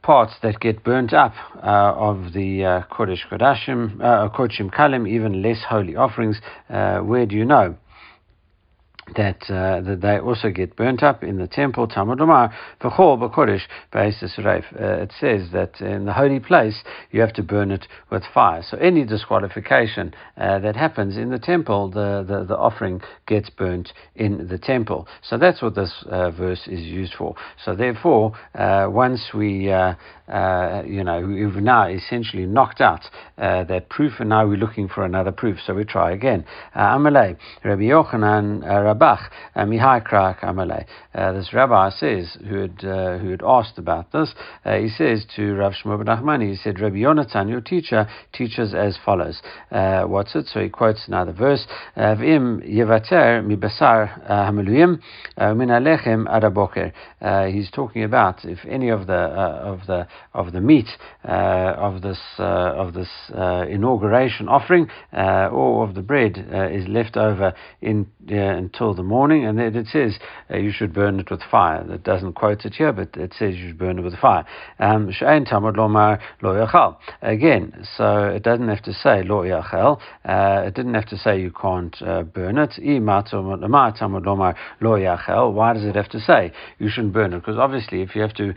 parts 0.01 0.33
that 0.41 0.59
get 0.59 0.83
burnt 0.83 1.13
up 1.13 1.33
uh, 1.57 1.93
of 1.95 2.33
the 2.33 2.63
uh, 2.63 2.81
Kodesh 2.91 3.27
Kodashim, 3.31 4.01
uh, 4.01 4.29
Kodshim 4.29 4.73
Kalim, 4.73 5.07
even 5.07 5.41
less 5.41 5.63
holy 5.67 5.95
offerings. 5.95 6.39
Uh, 6.69 6.99
where 6.99 7.25
do 7.25 7.35
you 7.35 7.45
know? 7.45 7.75
That, 9.15 9.43
uh, 9.49 9.81
that 9.81 9.99
they 10.01 10.19
also 10.19 10.49
get 10.49 10.75
burnt 10.75 11.03
up 11.03 11.23
in 11.23 11.37
the 11.37 11.47
temple. 11.47 11.87
Talmud 11.87 12.21
Omar, 12.21 12.53
v'chol 12.81 13.17
b'kodesh 13.17 13.61
reif. 13.93 14.65
Uh, 14.79 15.03
it 15.03 15.13
says 15.19 15.49
that 15.53 15.79
in 15.81 16.05
the 16.05 16.13
holy 16.13 16.39
place 16.39 16.83
you 17.11 17.21
have 17.21 17.33
to 17.33 17.43
burn 17.43 17.71
it 17.71 17.87
with 18.11 18.23
fire. 18.33 18.63
So 18.63 18.77
any 18.77 19.05
disqualification 19.05 20.13
uh, 20.37 20.59
that 20.59 20.75
happens 20.75 21.17
in 21.17 21.29
the 21.29 21.39
temple, 21.39 21.89
the, 21.89 22.25
the, 22.27 22.45
the, 22.45 22.57
offering 22.57 23.01
gets 23.27 23.49
burnt 23.49 23.93
in 24.15 24.47
the 24.47 24.57
temple. 24.57 25.07
So 25.23 25.37
that's 25.37 25.61
what 25.61 25.75
this 25.75 26.03
uh, 26.09 26.31
verse 26.31 26.67
is 26.67 26.81
used 26.81 27.13
for. 27.13 27.35
So 27.63 27.75
therefore, 27.75 28.33
uh, 28.55 28.87
once 28.89 29.29
we 29.33 29.69
uh, 30.29 30.79
uh, 30.79 30.83
you 30.83 31.03
know, 31.03 31.21
we've 31.21 31.61
now 31.61 31.87
essentially 31.87 32.45
knocked 32.45 32.81
out 32.81 33.01
uh, 33.37 33.63
that 33.65 33.89
proof, 33.89 34.13
and 34.19 34.29
now 34.29 34.47
we're 34.47 34.57
looking 34.57 34.87
for 34.87 35.03
another 35.03 35.31
proof. 35.31 35.57
So 35.65 35.73
we 35.73 35.83
try 35.83 36.11
again. 36.11 36.45
Uh, 36.75 36.97
Amalei, 36.97 37.37
Rabbi 37.63 37.83
Yochanan 37.83 38.63
uh, 38.63 38.93
Rabach, 38.93 39.29
uh, 39.55 39.65
Mihai 39.65 40.05
Krak 40.05 40.41
Amalei. 40.41 40.85
This 41.13 41.53
rabbi 41.53 41.89
says, 41.89 42.37
who 42.47 42.61
had, 42.61 42.81
who 42.81 43.31
had 43.31 43.41
asked 43.45 43.77
about 43.77 44.11
this, 44.11 44.33
he 44.63 44.89
says 44.89 45.25
to 45.35 45.53
Rav 45.55 45.73
Shmuel 45.73 46.03
Nachmani, 46.03 46.49
he 46.51 46.55
said, 46.55 46.79
Rabbi 46.79 46.97
Yonatan, 46.97 47.49
your 47.49 47.61
teacher, 47.61 48.07
teaches 48.31 48.73
as 48.73 48.97
follows. 49.03 49.41
what's 49.69 50.35
it? 50.35 50.45
So 50.47 50.61
he 50.61 50.69
quotes 50.69 51.07
another 51.07 51.33
verse. 51.33 51.65
V'im 51.97 52.63
yevater 52.65 53.45
mi 53.45 53.55
basar 53.55 54.53
min 54.53 55.69
alechem 55.69 56.25
ad 56.29 57.51
He's 57.53 57.69
talking 57.71 58.03
about 58.03 58.45
if 58.45 58.59
any 58.67 58.89
of 58.89 59.07
the 59.07 59.13
of 59.13 59.85
the 59.87 60.07
of 60.33 60.51
the 60.51 60.61
meat 60.61 60.87
uh, 61.27 61.73
of 61.77 62.01
this 62.01 62.19
uh, 62.37 62.43
of 62.43 62.93
this 62.93 63.09
uh, 63.35 63.65
inauguration 63.69 64.47
offering 64.47 64.87
or 65.13 65.87
of 65.87 65.95
the 65.95 66.01
bread 66.01 66.37
is 66.71 66.87
left 66.87 67.17
over 67.17 67.53
in 67.81 68.07
until 68.27 68.93
the 68.93 69.03
morning, 69.03 69.45
and 69.45 69.57
then 69.57 69.75
it 69.75 69.87
says 69.87 70.19
you 70.49 70.71
should 70.71 70.93
burn 70.93 71.19
it 71.19 71.31
with 71.31 71.41
fire. 71.49 71.83
That 71.83 72.03
doesn't 72.03 72.33
quote 72.33 72.65
it 72.65 72.75
here, 72.75 72.93
but 72.93 73.15
it 73.15 73.33
says 73.37 73.55
you 73.55 73.69
should 73.69 73.79
burn 73.79 73.97
it 73.97 74.03
with 74.03 74.17
fire. 74.19 74.45
Um, 74.79 75.09
Again, 77.21 77.87
so 77.97 78.25
it 78.27 78.43
doesn't 78.43 78.67
have 78.67 78.83
to 78.83 78.93
say 78.93 79.23
lo 79.23 79.43
yachel. 79.43 79.99
It 80.25 80.73
didn't 80.75 80.93
have 80.93 81.07
to 81.07 81.17
say 81.17 81.39
you 81.41 81.51
can't 81.51 81.97
burn 81.99 82.57
it. 82.57 82.79
Why 85.59 85.73
does 85.73 85.85
it 85.85 85.95
have 85.95 86.09
to 86.09 86.19
say 86.19 86.51
you 86.77 86.89
shouldn't 86.89 87.13
burn 87.13 87.33
it? 87.33 87.39
Because 87.39 87.57
obviously, 87.57 88.01
if 88.01 88.15
you 88.15 88.21
have 88.21 88.33
to 88.35 88.53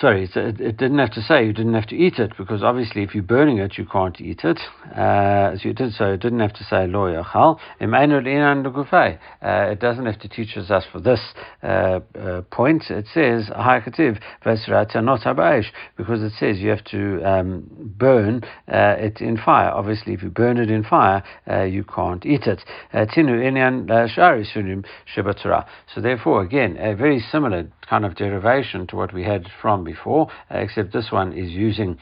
Sorry, 0.00 0.24
it, 0.24 0.76
didn't 0.78 0.98
have 0.98 1.12
to 1.12 1.20
say 1.20 1.44
you 1.44 1.52
didn't 1.52 1.74
have 1.74 1.86
to 1.88 1.96
eat 1.96 2.18
it 2.18 2.32
because 2.38 2.62
obviously 2.62 3.02
if 3.02 3.14
you're 3.14 3.22
burning 3.22 3.58
it, 3.58 3.76
you 3.76 3.84
can't 3.84 4.18
eat 4.20 4.40
it. 4.42 4.58
Uh, 4.96 5.54
so 5.56 5.68
you 5.68 5.74
did 5.74 5.92
so. 5.92 6.12
It 6.14 6.20
didn't 6.20 6.40
have 6.40 6.54
to 6.54 6.64
say 6.64 6.86
lo 6.86 7.12
yachal. 7.12 7.58
Uh, 9.42 9.70
it 9.70 9.80
doesn't 9.80 10.06
have 10.06 10.18
to 10.20 10.28
teach 10.28 10.56
us 10.56 10.84
for 10.90 10.98
this 10.98 11.20
uh, 11.62 12.00
uh, 12.18 12.40
point. 12.50 12.84
It 12.90 13.06
says 13.12 13.48
ha'kativ 13.48 14.18
not 14.94 15.68
because 15.96 16.22
it 16.22 16.32
says 16.38 16.58
you 16.58 16.70
have 16.70 16.84
to 16.84 17.22
um, 17.22 17.64
burn 17.98 18.42
uh, 18.68 18.96
it 18.98 19.20
in 19.20 19.36
fire. 19.36 19.70
Obviously, 19.70 20.14
if 20.14 20.22
you 20.22 20.30
burn 20.30 20.56
it 20.56 20.70
in 20.70 20.84
fire, 20.84 21.22
uh, 21.50 21.64
you 21.64 21.84
can't 21.84 22.24
eat 22.24 22.46
it. 22.46 22.62
So 25.94 26.00
therefore, 26.00 26.42
again, 26.42 26.76
a 26.78 26.94
very 26.96 27.20
similar 27.20 27.68
kind 27.88 28.04
of 28.06 28.14
derivation 28.14 28.86
to 28.86 28.96
what 28.96 29.12
we 29.12 29.24
had 29.24 29.46
from 29.60 29.81
before, 29.84 30.28
except 30.50 30.92
this 30.92 31.10
one 31.10 31.32
is 31.32 31.50
using 31.50 31.98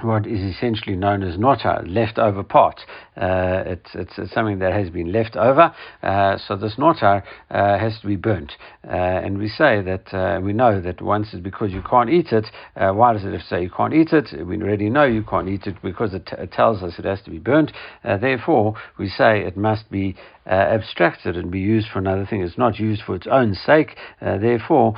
what 0.00 0.26
is 0.26 0.40
essentially 0.40 0.96
known 0.96 1.22
as 1.22 1.38
nota, 1.38 1.82
leftover 1.86 2.42
part. 2.42 2.80
Uh, 3.16 3.62
it's, 3.66 3.90
it's, 3.94 4.12
it's, 4.16 4.32
something 4.32 4.58
that 4.58 4.72
has 4.72 4.88
been 4.88 5.12
left 5.12 5.36
over. 5.36 5.74
Uh, 6.02 6.38
so 6.38 6.56
this 6.56 6.78
nota 6.78 7.22
uh, 7.50 7.78
has 7.78 8.00
to 8.00 8.06
be 8.06 8.16
burnt. 8.16 8.52
Uh, 8.84 8.90
and 8.90 9.38
we 9.38 9.48
say 9.48 9.82
that, 9.82 10.12
uh, 10.14 10.40
we 10.40 10.52
know 10.52 10.80
that 10.80 11.02
once 11.02 11.28
it's 11.32 11.42
because 11.42 11.72
you 11.72 11.82
can't 11.82 12.08
eat 12.08 12.32
it, 12.32 12.46
uh, 12.76 12.90
why 12.92 13.12
does 13.12 13.24
it 13.24 13.40
say 13.48 13.62
you 13.62 13.70
can't 13.70 13.92
eat 13.92 14.12
it? 14.12 14.46
We 14.46 14.56
already 14.62 14.88
know 14.88 15.04
you 15.04 15.22
can't 15.22 15.48
eat 15.48 15.66
it 15.66 15.76
because 15.82 16.14
it, 16.14 16.26
t- 16.26 16.36
it 16.38 16.52
tells 16.52 16.82
us 16.82 16.94
it 16.98 17.04
has 17.04 17.20
to 17.22 17.30
be 17.30 17.38
burnt. 17.38 17.72
therefore, 18.02 18.74
we 18.98 19.08
say 19.08 19.40
it 19.40 19.56
must 19.56 19.90
be 19.90 20.16
abstracted 20.46 21.36
and 21.36 21.50
be 21.50 21.60
used 21.60 21.88
for 21.88 21.98
another 21.98 22.26
thing. 22.26 22.42
It's 22.42 22.58
not 22.58 22.78
used 22.78 23.02
for 23.02 23.14
its 23.14 23.26
own 23.26 23.54
sake. 23.54 23.96
therefore, 24.20 24.94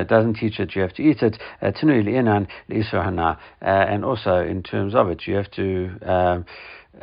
it 0.00 0.08
doesn't 0.08 0.34
teach 0.34 0.58
that 0.58 0.74
you 0.74 0.82
have 0.82 0.94
to 0.94 1.02
eat 1.02 1.22
it 1.22 1.38
uh, 3.62 3.64
and 3.64 4.04
also 4.04 4.36
in 4.36 4.62
terms 4.62 4.94
of 4.94 5.08
it, 5.08 5.26
you 5.26 5.34
have 5.34 5.50
to 5.52 5.90
um, 6.02 6.46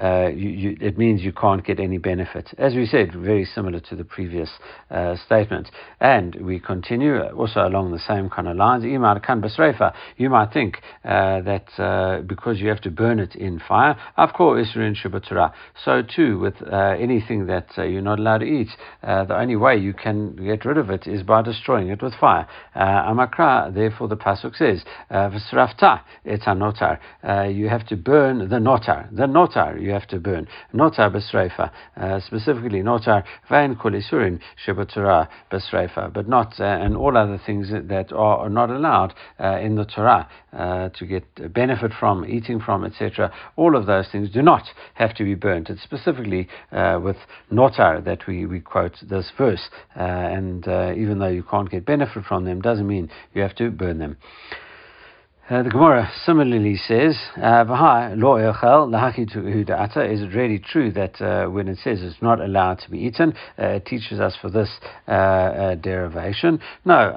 uh, 0.02 0.30
you, 0.34 0.50
you, 0.50 0.78
it 0.82 0.98
means 0.98 1.22
you 1.22 1.32
can't 1.32 1.64
get 1.64 1.80
any 1.80 1.98
benefit. 1.98 2.50
As 2.58 2.74
we 2.74 2.86
said, 2.86 3.14
very 3.14 3.46
similar 3.46 3.80
to 3.82 3.96
the 3.96 4.04
previous 4.04 4.50
uh, 4.90 5.16
statement. 5.26 5.70
And 6.00 6.36
we 6.36 6.60
continue 6.60 7.18
uh, 7.18 7.32
also 7.32 7.68
along 7.68 7.92
the 7.92 8.00
same 8.00 8.30
kind 8.30 8.48
of 8.48 8.58
lines. 8.58 8.84
You 8.84 9.00
might 9.00 10.54
think 10.54 10.78
uh, 11.04 11.42
that 11.42 11.66
uh, 11.78 12.22
because 12.22 12.60
you 12.60 12.70
have 12.70 12.82
to 12.82 12.92
burn 12.92 13.20
it 13.20 13.36
in 13.36 13.62
fire, 13.68 13.96
of 14.18 14.34
course, 14.34 14.76
so 15.84 16.02
too 16.02 16.40
with 16.40 16.56
uh, 16.62 16.96
anything 17.00 17.46
that 17.48 17.68
you're 17.78 18.02
not 18.02 18.20
allowed 18.20 18.40
to 18.40 18.46
eat, 18.46 18.70
the 19.02 19.36
only 19.38 19.56
way 19.56 19.78
you 19.78 19.94
can 19.94 20.36
get 20.36 20.66
rid 20.66 20.78
of 20.78 20.90
it 20.90 21.08
is 21.08 21.24
by 21.24 21.42
destroying 21.42 21.90
it 21.90 22.02
with 22.02 22.14
fire. 22.16 22.48
Amakra, 22.76 23.74
therefore 23.74 24.08
the 24.08 24.18
pasuk 24.18 24.56
says, 24.56 24.84
"V'srafta 25.12 26.02
et. 26.26 26.42
You 27.54 27.70
have 27.70 27.88
to 27.88 27.96
burn 27.96 28.50
the 28.50 28.60
notar. 28.60 29.10
The 29.16 29.26
notar 29.26 29.83
you 29.84 29.92
have 29.92 30.08
to 30.08 30.20
burn. 30.20 30.48
Notar 30.74 31.12
b'sreifa, 31.14 31.72
uh, 31.98 32.20
specifically 32.22 32.82
notar 32.82 33.24
vain 33.50 33.76
kolisurin 33.76 34.40
shebatorah 34.66 35.28
b'sreifa, 35.52 36.12
but 36.14 36.28
not 36.28 36.60
uh, 36.60 36.64
and 36.64 36.96
all 36.96 37.18
other 37.18 37.40
things 37.46 37.70
that 37.70 38.12
are, 38.12 38.38
are 38.40 38.50
not 38.50 38.70
allowed 38.70 39.14
uh, 39.40 39.60
in 39.60 39.76
the 39.76 39.86
Torah 39.86 40.28
uh, 40.54 40.90
to 40.90 41.06
get 41.06 41.54
benefit 41.54 41.92
from, 42.00 42.26
eating 42.26 42.60
from, 42.60 42.86
etc. 42.86 43.32
All 43.56 43.76
of 43.76 43.86
those 43.86 44.08
things 44.12 44.30
do 44.32 44.42
not 44.42 44.64
have 44.94 45.14
to 45.16 45.24
be 45.24 45.36
burnt. 45.36 45.70
It's 45.70 45.84
specifically 45.84 46.48
uh, 46.72 47.00
with 47.04 47.18
notar 47.52 48.04
that 48.06 48.26
we, 48.28 48.46
we 48.46 48.60
quote 48.62 48.96
this 49.10 49.32
verse, 49.38 49.70
uh, 49.96 50.00
and 50.00 50.64
even 50.98 51.20
though 51.20 51.28
you 51.28 51.44
can't 51.44 51.70
get 51.70 51.86
benefit 51.86 52.24
from 52.24 52.46
them, 52.46 52.62
doesn't 52.62 52.88
mean 52.88 53.10
you 53.34 53.42
have 53.42 53.56
to 53.56 53.70
burn 53.70 54.00
them. 54.00 54.18
Uh, 55.50 55.62
the 55.62 55.70
Gemara 55.70 56.10
similarly 56.24 56.78
says, 56.78 57.18
uh, 57.36 57.66
lo 58.16 58.38
Is 58.38 60.22
it 60.22 60.34
really 60.34 60.58
true 60.58 60.90
that 60.94 61.22
uh, 61.22 61.50
when 61.50 61.68
it 61.68 61.80
says 61.84 62.02
it's 62.02 62.22
not 62.22 62.40
allowed 62.40 62.80
to 62.80 62.90
be 62.90 63.00
eaten, 63.00 63.34
uh, 63.60 63.66
it 63.66 63.86
teaches 63.86 64.22
us 64.22 64.38
for 64.42 64.50
this 64.50 64.70
uh, 65.06 65.12
uh, 65.12 65.76
derivation? 65.76 66.62
No, 66.86 67.12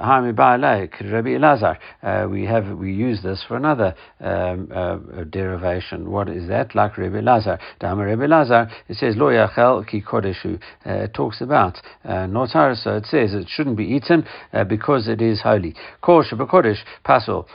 we 2.29 2.45
have 2.45 2.77
we 2.77 2.91
use 2.91 3.23
this 3.23 3.45
for 3.47 3.55
another 3.55 3.95
um, 4.19 5.27
derivation. 5.29 6.11
What 6.11 6.27
is 6.27 6.49
that? 6.49 6.75
Like 6.75 6.97
Rebbe 6.97 7.19
Lazar. 7.19 7.57
Dama 7.79 8.03
Rebbe 8.03 8.23
Lazar. 8.23 8.69
It 8.89 8.97
says 8.97 9.15
lo 9.15 9.27
yachel 9.27 9.87
ki 9.87 10.01
kodeshu. 10.01 10.59
It 10.83 11.13
talks 11.13 11.39
about 11.39 11.77
notar, 12.05 12.75
so 12.75 12.97
it 12.97 13.05
says 13.05 13.33
it 13.33 13.47
shouldn't 13.47 13.77
be 13.77 13.85
eaten 13.85 14.27
because 14.67 15.07
it 15.07 15.21
is 15.21 15.39
holy. 15.41 15.75
Kol 16.01 16.25
shebekodesh 16.25 16.79
pasul 17.05 17.45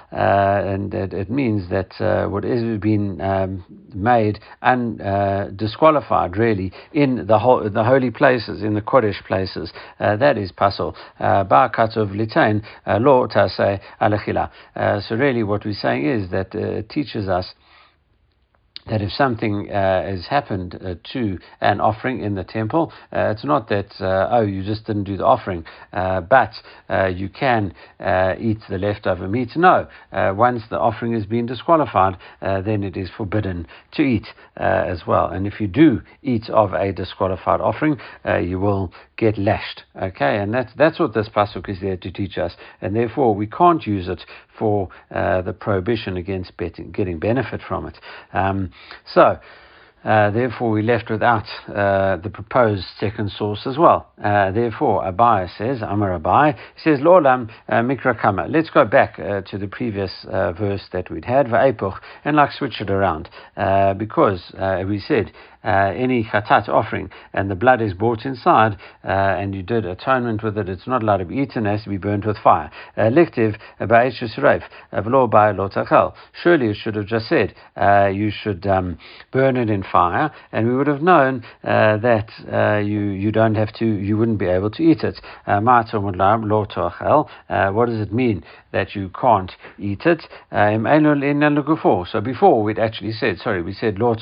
and 0.62 0.94
it, 0.94 1.12
it 1.12 1.30
means 1.30 1.68
that 1.70 2.00
uh, 2.00 2.28
what 2.28 2.44
has 2.44 2.78
been 2.80 3.20
um, 3.20 3.64
made 3.94 4.40
and 4.62 5.00
uh, 5.00 5.48
disqualified 5.50 6.36
really 6.36 6.72
in 6.92 7.26
the 7.26 7.38
ho- 7.38 7.68
the 7.68 7.84
holy 7.84 8.10
places, 8.10 8.62
in 8.62 8.74
the 8.74 8.80
Kodesh 8.80 9.22
places, 9.26 9.72
uh, 10.00 10.16
that 10.16 10.38
is 10.38 10.52
pasul. 10.52 10.94
Uh, 11.18 11.44
Ba'akatov 11.44 12.14
litain 12.14 12.62
uh, 12.86 12.98
lo 13.00 13.26
tasei 13.26 13.80
alechila. 14.00 14.50
Uh, 14.74 15.00
so 15.00 15.14
really, 15.16 15.42
what 15.42 15.64
we're 15.64 15.74
saying 15.74 16.06
is 16.06 16.30
that 16.30 16.54
it 16.54 16.88
teaches 16.88 17.28
us 17.28 17.54
that 18.86 19.00
if 19.00 19.12
something 19.12 19.70
uh, 19.70 20.02
has 20.02 20.26
happened 20.26 20.74
uh, 20.74 20.94
to 21.12 21.38
an 21.60 21.80
offering 21.80 22.20
in 22.20 22.34
the 22.34 22.44
temple, 22.44 22.92
uh, 23.12 23.30
it's 23.30 23.44
not 23.44 23.68
that, 23.68 23.86
uh, 24.00 24.28
oh, 24.32 24.42
you 24.42 24.64
just 24.64 24.86
didn't 24.86 25.04
do 25.04 25.16
the 25.16 25.24
offering, 25.24 25.64
uh, 25.92 26.20
but 26.20 26.52
uh, 26.90 27.06
you 27.06 27.28
can 27.28 27.72
eat 28.40 28.58
the 28.68 28.78
leftover 28.78 29.28
meat. 29.28 29.50
No, 29.56 29.86
once 30.12 30.62
the 30.70 30.78
offering 30.78 31.12
has 31.12 31.26
been 31.26 31.46
disqualified, 31.46 32.16
then 32.40 32.82
it 32.82 32.96
is 32.96 33.08
forbidden 33.16 33.66
to 33.92 34.02
eat 34.02 34.26
as 34.56 35.02
well. 35.06 35.28
And 35.28 35.46
if 35.46 35.60
you 35.60 35.68
do 35.68 36.02
eat 36.22 36.50
of 36.50 36.72
a 36.72 36.92
disqualified 36.92 37.60
offering, 37.60 37.98
you 38.42 38.58
will 38.58 38.92
get 39.22 39.38
lashed. 39.38 39.84
Okay, 39.94 40.38
and 40.38 40.52
that's, 40.52 40.72
that's 40.76 40.98
what 40.98 41.14
this 41.14 41.28
pasuk 41.28 41.68
is 41.68 41.80
there 41.80 41.96
to 41.96 42.10
teach 42.10 42.38
us. 42.38 42.56
And 42.80 42.96
therefore, 42.96 43.36
we 43.36 43.46
can't 43.46 43.86
use 43.86 44.08
it 44.08 44.22
for 44.58 44.88
the 45.10 45.54
prohibition 45.58 46.16
against 46.16 46.56
betting, 46.56 46.90
getting 46.90 47.20
benefit 47.20 47.60
from 47.66 47.86
it. 47.86 47.98
Um, 48.32 48.72
so, 49.06 49.38
uh, 50.04 50.30
therefore, 50.30 50.70
we 50.70 50.82
left 50.82 51.10
without 51.10 51.44
uh, 51.68 52.16
the 52.16 52.30
proposed 52.30 52.84
second 52.98 53.30
source 53.30 53.66
as 53.66 53.78
well. 53.78 54.08
Uh, 54.22 54.50
therefore, 54.50 55.04
Abai 55.04 55.48
says, 55.56 55.80
Amar 55.80 56.18
Abai, 56.18 56.58
says, 56.76 56.98
Lolam 56.98 57.50
uh, 57.68 57.74
Mikra 57.74 58.20
Kama. 58.20 58.46
Let's 58.48 58.70
go 58.70 58.84
back 58.84 59.18
uh, 59.18 59.42
to 59.42 59.58
the 59.58 59.68
previous 59.68 60.10
verse 60.24 60.82
that 60.92 61.10
we'd 61.10 61.24
had, 61.24 61.46
Va'epuch, 61.46 61.98
and 62.24 62.36
like 62.36 62.50
switch 62.50 62.80
it 62.80 62.90
around. 62.90 63.28
because 63.98 64.52
we 64.88 64.98
said, 64.98 65.32
any 65.64 66.24
chatat 66.24 66.68
offering 66.68 67.08
and 67.32 67.48
the 67.48 67.54
blood 67.54 67.80
is 67.80 67.94
brought 67.94 68.24
inside 68.24 68.76
and 69.04 69.54
you 69.54 69.62
did 69.62 69.86
atonement 69.86 70.42
with 70.42 70.58
it, 70.58 70.68
it's 70.68 70.88
not 70.88 71.02
allowed 71.02 71.18
to 71.18 71.24
be 71.24 71.36
eaten, 71.36 71.66
it 71.66 71.70
has 71.70 71.84
to 71.84 71.90
be 71.90 71.96
burnt 71.96 72.26
with 72.26 72.36
fire. 72.38 72.70
Lictiv 72.98 73.56
Surely 76.42 76.66
it 76.68 76.76
should 76.76 76.96
have 76.96 77.06
just 77.06 77.28
said 77.28 77.54
you 78.12 78.30
should 78.30 78.66
um, 78.66 78.98
burn 79.30 79.56
it 79.56 79.70
in 79.70 79.84
fire, 79.92 80.32
and 80.52 80.66
we 80.68 80.74
would 80.74 80.86
have 80.86 81.02
known 81.02 81.44
uh, 81.62 81.98
that 81.98 82.28
uh, 82.50 82.78
you 82.78 83.00
you 83.00 83.30
don't 83.30 83.54
have 83.54 83.72
to, 83.74 83.84
you 83.84 84.16
wouldn't 84.16 84.38
be 84.38 84.46
able 84.46 84.70
to 84.70 84.82
eat 84.82 85.04
it. 85.04 85.20
Uh, 85.46 85.60
what 87.70 87.86
does 87.86 88.00
it 88.00 88.12
mean 88.12 88.42
that 88.72 88.94
you 88.94 89.10
can't 89.10 89.52
eat 89.78 90.06
it? 90.06 90.22
So 90.50 92.20
before 92.20 92.62
we'd 92.62 92.78
actually 92.78 93.12
said, 93.12 93.38
sorry, 93.38 93.62
we 93.62 93.72
said 93.74 93.98
lo 93.98 94.16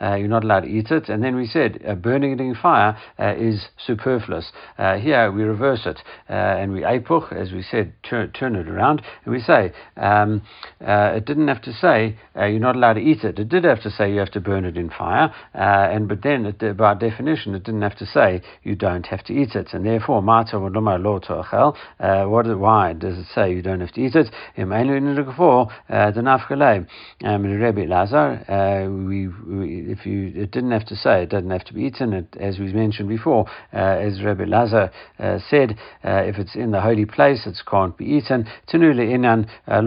you're 0.00 0.28
not 0.28 0.44
allowed 0.44 0.60
to 0.60 0.68
eat 0.68 0.90
it, 0.90 1.08
and 1.08 1.22
then 1.22 1.36
we 1.36 1.46
said 1.46 1.82
uh, 1.86 1.94
burning 1.94 2.32
it 2.32 2.40
in 2.40 2.54
fire 2.54 2.96
uh, 3.18 3.34
is 3.36 3.68
superfluous. 3.86 4.52
Uh, 4.78 4.96
here 4.96 5.30
we 5.30 5.42
reverse 5.42 5.86
it, 5.86 6.00
uh, 6.30 6.32
and 6.32 6.72
we 6.72 6.80
apuch, 6.80 7.32
as 7.32 7.52
we 7.52 7.62
said, 7.62 7.92
turn, 8.08 8.30
turn 8.32 8.56
it 8.56 8.68
around, 8.68 9.02
and 9.24 9.34
we 9.34 9.40
say 9.40 9.72
um, 9.96 10.42
uh, 10.80 11.12
it 11.14 11.24
didn't 11.24 11.48
have 11.48 11.62
to 11.62 11.72
say 11.72 12.16
uh, 12.36 12.46
you're 12.46 12.60
not 12.60 12.76
allowed 12.76 12.94
to 12.94 13.00
eat 13.00 13.24
it. 13.24 13.38
It 13.38 13.48
did 13.48 13.64
have 13.64 13.82
to 13.82 13.90
say 13.90 14.12
you 14.12 14.18
have 14.18 14.30
to 14.32 14.40
burn 14.40 14.64
it 14.64 14.76
in 14.76 14.90
fire, 14.96 15.32
and 15.54 16.08
but 16.08 16.22
then 16.22 16.46
it, 16.46 16.76
by 16.76 16.94
definition 16.94 17.54
it 17.54 17.64
didn't 17.64 17.82
have 17.82 17.96
to 17.96 18.06
say 18.06 18.42
you 18.62 18.74
don't 18.74 19.06
have 19.06 19.24
to 19.24 19.32
eat 19.32 19.54
it, 19.54 19.68
and 19.72 19.84
therefore 19.86 20.22
mata 20.22 20.58
lo 20.58 21.20
What? 22.28 22.44
Why 22.58 22.92
does 22.92 23.18
it 23.18 23.26
say 23.34 23.52
you 23.52 23.62
don't 23.62 23.80
have 23.80 23.92
to 23.92 24.00
eat 24.00 24.14
it? 24.14 24.30
Um, 27.24 27.42
Rebbe 27.42 27.80
Lazar, 27.88 28.88
we, 29.08 29.28
we 29.28 29.86
if 29.90 30.06
you 30.06 30.32
it 30.34 30.50
didn't 30.50 30.72
have 30.72 30.84
to 30.86 30.96
say, 30.96 31.22
it 31.22 31.30
doesn't 31.30 31.50
have 31.50 31.64
to 31.64 31.72
be 31.74 31.82
eaten. 31.82 32.12
It, 32.12 32.36
as 32.38 32.58
we 32.58 32.72
mentioned 32.72 33.08
before, 33.08 33.46
uh, 33.72 33.76
as 33.76 34.22
Rabbi 34.22 34.44
Lazar 34.44 34.90
uh, 35.18 35.38
said, 35.48 35.78
uh, 36.04 36.22
if 36.24 36.38
it's 36.38 36.54
in 36.54 36.70
the 36.70 36.80
holy 36.80 37.06
place, 37.06 37.46
it 37.46 37.58
can't 37.66 37.96
be 37.96 38.04
eaten. 38.04 38.46
Uh, 39.66 39.80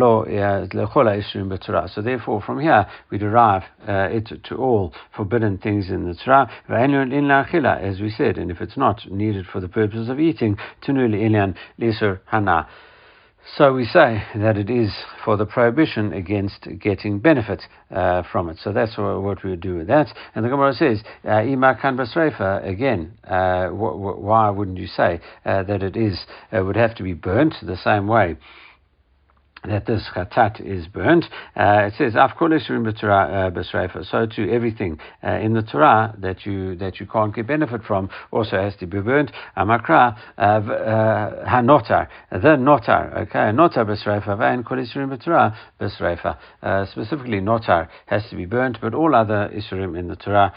so 1.88 2.02
therefore, 2.02 2.42
from 2.42 2.60
here, 2.60 2.88
we 3.12 3.18
derive 3.18 3.64
uh, 3.88 4.10
it 4.12 4.32
to 4.44 4.56
all 4.56 4.94
forbidden 5.16 5.58
things 5.58 5.90
in 5.90 6.06
the 6.08 6.16
Torah, 6.16 6.50
as 6.70 8.00
we 8.00 8.10
said, 8.10 8.38
and 8.38 8.52
if 8.52 8.62
it's 8.62 8.78
not 8.78 9.10
needed 9.12 9.46
for 9.52 9.60
the 9.60 9.68
purpose 9.68 10.10
of 10.10 10.20
eating. 10.20 10.58
So 13.56 13.74
we 13.74 13.86
say 13.86 14.24
that 14.36 14.58
it 14.58 14.70
is 14.70 14.92
for 15.24 15.38
the 15.38 15.46
prohibition 15.46 16.12
against 16.12 16.68
getting 16.80 17.20
benefit 17.20 17.64
uh, 17.90 18.24
from 18.30 18.50
it. 18.50 18.58
So 18.62 18.74
that's 18.74 18.98
what 18.98 19.44
we 19.44 19.52
would 19.52 19.62
do 19.62 19.78
with 19.78 19.88
that. 19.88 20.14
And 20.36 20.44
the 20.44 20.50
Gemara 20.50 20.74
says, 20.74 21.02
uh, 21.26 21.44
Ima 21.44 21.78
kan 21.82 21.98
again, 21.98 23.14
uh, 23.24 23.70
why 23.70 24.50
wouldn't 24.50 24.78
you 24.78 24.88
say 24.88 25.22
uh, 25.46 25.64
that 25.64 25.82
it 25.82 25.96
is, 25.96 26.26
uh, 26.52 26.64
would 26.64 26.76
have 26.76 26.96
to 26.96 27.04
be 27.04 27.14
burnt 27.14 27.56
the 27.64 27.78
same 27.78 28.08
way? 28.08 28.36
That 29.64 29.86
this 29.86 30.04
chatat 30.16 30.62
is 30.62 30.88
burnt. 30.88 31.26
Uh, 31.56 31.88
it 31.88 31.94
says 31.98 32.16
uh, 32.16 32.28
So 34.04 34.26
to 34.26 34.52
everything 34.52 35.00
uh, 35.24 35.32
in 35.32 35.54
the 35.54 35.62
Torah 35.62 36.16
that 36.20 36.46
you 36.46 36.76
that 36.76 37.00
you 37.00 37.08
can't 37.08 37.34
get 37.36 37.48
benefit 37.48 37.84
from 37.84 38.10
also 38.32 38.58
has 38.58 38.76
to 38.78 38.88
be 38.88 39.00
burnt. 39.02 39.32
Amakra 39.58 40.18
uh, 40.38 40.42
uh, 40.42 41.46
hanotar 41.50 42.08
the 42.32 42.56
notar. 42.58 43.16
Okay, 43.24 43.52
notar 43.54 43.86
b'sreifa 43.86 44.40
and 44.42 44.66
kol 44.66 44.78
isurim 44.78 45.18
b'Torah 45.18 45.56
uh, 46.62 46.86
Specifically, 46.92 47.40
notar 47.40 47.88
has 48.06 48.24
to 48.30 48.36
be 48.36 48.46
burnt, 48.46 48.78
but 48.82 48.94
all 48.94 49.16
other 49.16 49.50
isurim 49.54 49.98
in 49.98 50.08
the 50.08 50.16
Torah 50.16 50.54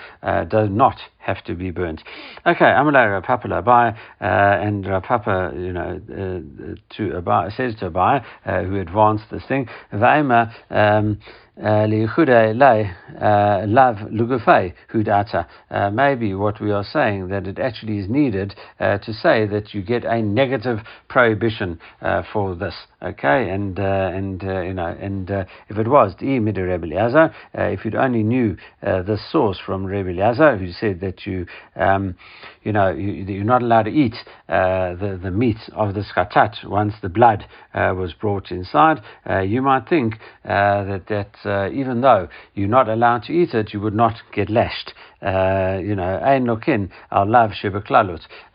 do 0.51 0.69
not 0.69 0.97
have 1.21 1.45
to 1.45 1.55
be 1.55 1.71
burnt. 1.71 2.03
Okay, 2.47 2.65
Amalei 2.65 3.13
Rav 3.13 3.23
Papa 3.23 3.49
Labai, 3.49 3.95
uh, 3.95 3.97
and 4.21 4.87
Rav 4.87 5.03
Papa, 5.03 5.53
you 5.55 5.73
know, 5.73 6.01
uh, 6.11 6.95
to 6.97 7.21
Abai, 7.21 7.55
says 7.57 7.75
to 7.77 7.91
Abai, 7.91 8.25
uh, 8.45 8.63
who 8.63 8.81
advanced 8.81 9.25
this 9.31 9.43
thing, 9.47 9.69
Vaima, 9.93 10.53
um, 10.71 11.19
Uh, 11.59 11.87
uh, 13.21 13.67
lav 13.67 13.97
lugufei 14.11 14.73
hudata. 14.93 15.47
Uh, 15.71 15.91
maybe 15.91 16.35
what 16.35 16.61
we 16.61 16.71
are 16.71 16.85
saying 16.85 17.29
that 17.29 17.47
it 17.47 17.59
actually 17.59 17.99
is 17.99 18.09
needed 18.09 18.55
to 18.79 19.13
say 19.13 19.47
that 19.47 19.75
you 19.75 19.83
get 19.83 20.05
a 20.05 20.23
negative 20.23 20.79
prohibition 21.09 21.79
for 22.33 22.55
this. 22.55 22.75
Okay, 23.03 23.51
and 23.51 23.79
and 23.79 24.43
you 24.43 24.75
know, 24.75 24.97
and 25.01 25.31
if 25.31 25.79
it 25.79 25.89
was 25.89 26.15
if 26.21 27.85
you'd 27.85 27.95
only 27.95 28.23
knew 28.23 28.57
the 28.83 29.19
source 29.31 29.59
from 29.59 29.85
Rebbe 29.85 30.11
Eliezer, 30.11 30.57
who 30.57 30.73
said 30.73 31.01
that 31.01 31.27
you 31.27 31.47
um, 31.77 32.15
you 32.63 32.73
know 32.73 32.91
you, 32.91 33.41
are 33.41 33.45
not 33.45 33.63
allowed 33.63 33.85
to 33.85 33.91
eat 33.91 34.17
the 34.49 35.19
the 35.23 35.31
meat 35.31 35.59
of 35.73 35.95
the 35.95 36.01
skatat 36.03 36.65
once 36.65 36.95
the 37.03 37.09
blood 37.09 37.47
was 37.75 38.13
brought 38.13 38.51
inside, 38.51 39.01
you 39.45 39.63
might 39.63 39.89
think 39.89 40.15
that 40.45 41.07
that 41.09 41.35
uh, 41.45 41.71
even 41.73 42.01
though 42.01 42.29
you're 42.55 42.69
not 42.69 42.89
allowed 42.89 43.23
to 43.25 43.33
eat 43.33 43.55
it, 43.55 43.73
you 43.73 43.81
would 43.81 43.95
not 43.95 44.15
get 44.33 44.49
lashed. 44.51 44.93
Uh, 45.23 45.79
you 45.83 45.95
know, 45.95 46.19
ein 46.25 46.47
lokin 46.47 46.91
lav 47.13 47.53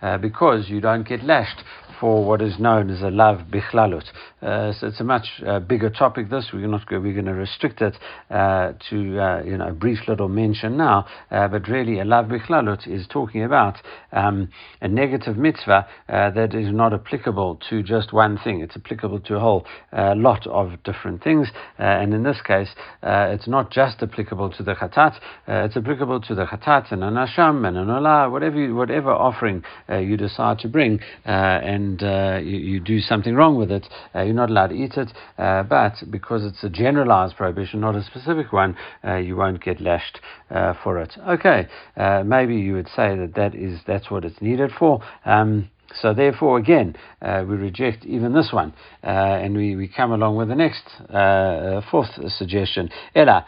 uh, 0.01 0.17
because 0.17 0.69
you 0.69 0.81
don't 0.81 1.07
get 1.07 1.23
lashed 1.23 1.63
for 1.99 2.25
what 2.25 2.41
is 2.41 2.59
known 2.59 2.89
as 2.89 3.01
a 3.01 3.09
lav 3.09 3.41
bichlalut. 3.51 4.05
Uh, 4.41 4.73
so 4.73 4.87
it's 4.87 4.99
a 4.99 5.03
much 5.03 5.25
uh, 5.45 5.59
bigger 5.59 5.89
topic. 5.89 6.29
This 6.29 6.49
we're 6.53 6.67
not 6.67 6.83
we're 6.91 7.13
going 7.13 7.25
to 7.25 7.33
restrict 7.33 7.81
it 7.81 7.95
uh, 8.29 8.73
to 8.89 9.19
uh, 9.19 9.41
you 9.43 9.57
know 9.57 9.69
a 9.69 9.73
brief 9.73 9.99
little 10.07 10.27
mention 10.27 10.77
now, 10.77 11.07
uh, 11.31 11.47
but 11.47 11.67
really 11.67 11.99
a 11.99 12.05
lav 12.05 12.25
bichlalut 12.25 12.87
is 12.87 13.07
talking 13.07 13.43
about 13.43 13.77
um, 14.11 14.49
a 14.81 14.87
negative 14.87 15.37
mitzvah 15.37 15.87
uh, 16.09 16.29
that 16.31 16.53
is 16.53 16.71
not 16.71 16.93
applicable 16.93 17.59
to 17.69 17.81
just 17.81 18.13
one 18.13 18.37
thing. 18.43 18.61
It's 18.61 18.75
applicable 18.75 19.21
to 19.21 19.35
a 19.35 19.39
whole 19.39 19.65
lot 19.93 20.45
of 20.47 20.83
different 20.83 21.23
things, 21.23 21.47
and 21.77 22.13
in 22.13 22.23
this 22.23 22.41
case, 22.45 22.69
it's 23.03 23.47
not 23.47 23.71
just 23.71 24.03
applicable 24.03 24.51
to 24.51 24.63
the 24.63 24.75
chatat. 24.75 25.17
it's 25.47 25.77
applicable 25.77 26.21
to 26.21 26.35
the 26.35 26.45
chatat 26.45 26.91
and 26.91 27.03
an 27.03 27.15
asham 27.15 27.67
and 27.67 27.77
an 27.77 27.87
olah, 27.87 28.29
whatever 28.31 28.57
you, 28.57 28.75
whatever 28.75 29.11
offering 29.11 29.63
you 29.89 30.17
decide 30.17 30.59
to 30.59 30.67
bring, 30.67 30.99
and 31.23 31.84
and 31.85 32.03
uh, 32.03 32.39
you, 32.41 32.57
you, 32.57 32.79
do 32.79 32.99
something 32.99 33.35
wrong 33.35 33.55
with 33.57 33.71
it, 33.71 33.85
uh, 34.15 34.21
you're 34.21 34.33
not 34.33 34.49
allowed 34.49 34.67
to 34.67 34.75
eat 34.75 34.93
it. 34.97 35.11
Uh, 35.37 35.63
but 35.63 35.93
because 36.09 36.43
it's 36.43 36.63
a 36.63 36.69
generalized 36.69 37.35
prohibition, 37.35 37.79
not 37.79 37.95
a 37.95 38.03
specific 38.03 38.51
one, 38.51 38.75
uh, 39.03 39.17
you 39.17 39.35
won't 39.35 39.63
get 39.63 39.79
lashed 39.79 40.19
uh, 40.49 40.73
for 40.83 40.99
it. 40.99 41.13
Okay, 41.27 41.67
uh, 41.97 42.23
maybe 42.25 42.55
you 42.55 42.73
would 42.73 42.87
say 42.87 43.15
that 43.15 43.33
that 43.35 43.53
is 43.53 43.79
that's 43.85 44.09
what 44.09 44.25
it's 44.25 44.41
needed 44.41 44.71
for. 44.77 45.01
Um, 45.25 45.69
so 46.01 46.13
therefore, 46.13 46.57
again, 46.57 46.95
uh, 47.21 47.45
we 47.47 47.55
reject 47.55 48.05
even 48.05 48.33
this 48.33 48.49
one, 48.51 48.73
uh, 49.03 49.07
and 49.07 49.55
we, 49.55 49.75
we 49.75 49.87
come 49.87 50.11
along 50.11 50.35
with 50.35 50.49
the 50.49 50.55
next 50.55 50.83
uh, 51.09 51.81
fourth 51.89 52.09
suggestion. 52.37 52.89
Ella. 53.13 53.45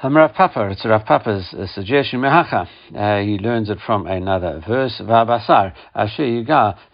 Rav 0.00 0.32
Papa, 0.32 0.68
it's 0.70 0.84
Rav 0.84 1.04
Papa's 1.04 1.52
uh, 1.54 1.66
suggestion. 1.66 2.20
Mehacha, 2.20 2.68
uh, 2.94 3.18
he 3.20 3.36
learns 3.36 3.68
it 3.68 3.78
from 3.84 4.06
another 4.06 4.62
verse. 4.64 5.02
V'abasar 5.04 5.72
asher 5.92 6.22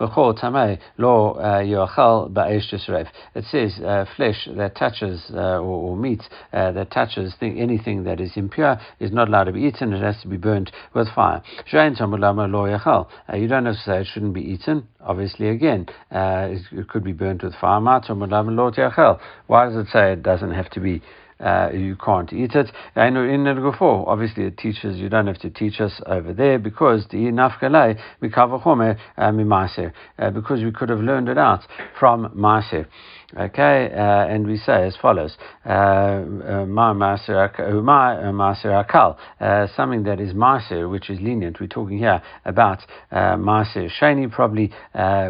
v'chol 0.01 0.39
tamei 0.41 0.79
lo 0.97 1.33
uh, 1.33 1.61
ba'esh. 1.63 3.07
It 3.35 3.45
says 3.45 3.79
uh, 3.85 4.07
flesh 4.17 4.49
that 4.57 4.75
touches 4.75 5.23
uh, 5.35 5.59
or, 5.59 5.91
or, 5.91 5.97
meat 5.99 6.23
that 6.51 6.91
touches 6.91 7.35
thing, 7.39 7.61
anything 7.61 8.05
that 8.05 8.21
is 8.21 8.33
impure 8.37 8.81
is 8.99 9.13
not 9.13 9.29
allowed 9.29 9.45
to 9.45 9.53
be 9.53 9.61
eaten. 9.65 9.93
It 9.93 10.03
has 10.03 10.23
to 10.23 10.29
be 10.29 10.39
burnt 10.39 10.71
with 10.95 11.09
fire. 11.15 11.43
Shein 11.71 11.95
lo. 12.01 12.67
You 13.37 13.49
don't 13.49 13.67
have 13.67 13.75
to 13.75 13.81
say 13.83 14.01
it 14.01 14.07
shouldn't 14.07 14.33
be 14.33 14.41
eaten. 14.41 14.89
Obviously, 15.03 15.51
again, 15.51 15.87
it, 16.11 16.63
it, 16.73 16.89
could 16.89 17.05
be 17.05 17.13
burnt 17.13 17.43
with 17.43 17.55
fire. 17.61 17.81
Why 17.83 18.01
does 18.01 19.77
it 19.77 19.89
say 19.93 20.13
it 20.13 20.23
doesn't 20.23 20.53
have 20.53 20.71
to 20.71 20.81
be? 20.81 21.03
Uh, 21.41 21.71
you 21.73 21.97
can't 21.97 22.33
eat 22.33 22.53
it. 22.55 22.71
And 22.95 23.17
in 23.17 23.45
the 23.45 23.51
Nergufo, 23.51 24.07
obviously 24.07 24.45
it 24.45 24.57
teaches, 24.57 24.99
you 24.99 25.09
don't 25.09 25.27
have 25.27 25.39
to 25.41 25.51
teach 25.51 25.81
us 25.81 26.01
over 26.07 26.33
there 26.33 26.59
because 26.59 27.07
the 27.11 27.19
nafkalei 27.19 28.01
mikavachome 28.23 28.99
uh, 29.17 29.31
mimaser, 29.31 29.93
uh, 30.19 30.31
because 30.31 30.63
we 30.63 30.73
could 30.73 30.89
have 30.89 31.01
learned 31.01 31.29
it 31.29 31.39
out 31.39 31.61
from 31.99 32.29
maser. 32.37 32.87
Okay, 33.37 33.91
uh, 33.93 34.27
and 34.33 34.47
we 34.47 34.57
say 34.57 34.87
as 34.87 34.97
follows: 34.97 35.37
uh, 35.67 35.69
uh, 35.69 36.67
Ma 36.67 36.95
maser 36.95 37.51
uh, 37.51 38.85
akal, 38.85 39.17
uh, 39.41 39.45
uh, 39.45 39.67
something 39.75 40.05
that 40.05 40.21
is 40.21 40.35
maser, 40.35 40.89
which 40.89 41.11
is 41.11 41.19
lenient. 41.21 41.59
We're 41.59 41.67
talking 41.67 41.99
here 41.99 42.23
about 42.45 42.79
maser 43.13 43.91
sheni, 43.91 44.31
probably, 44.31 44.69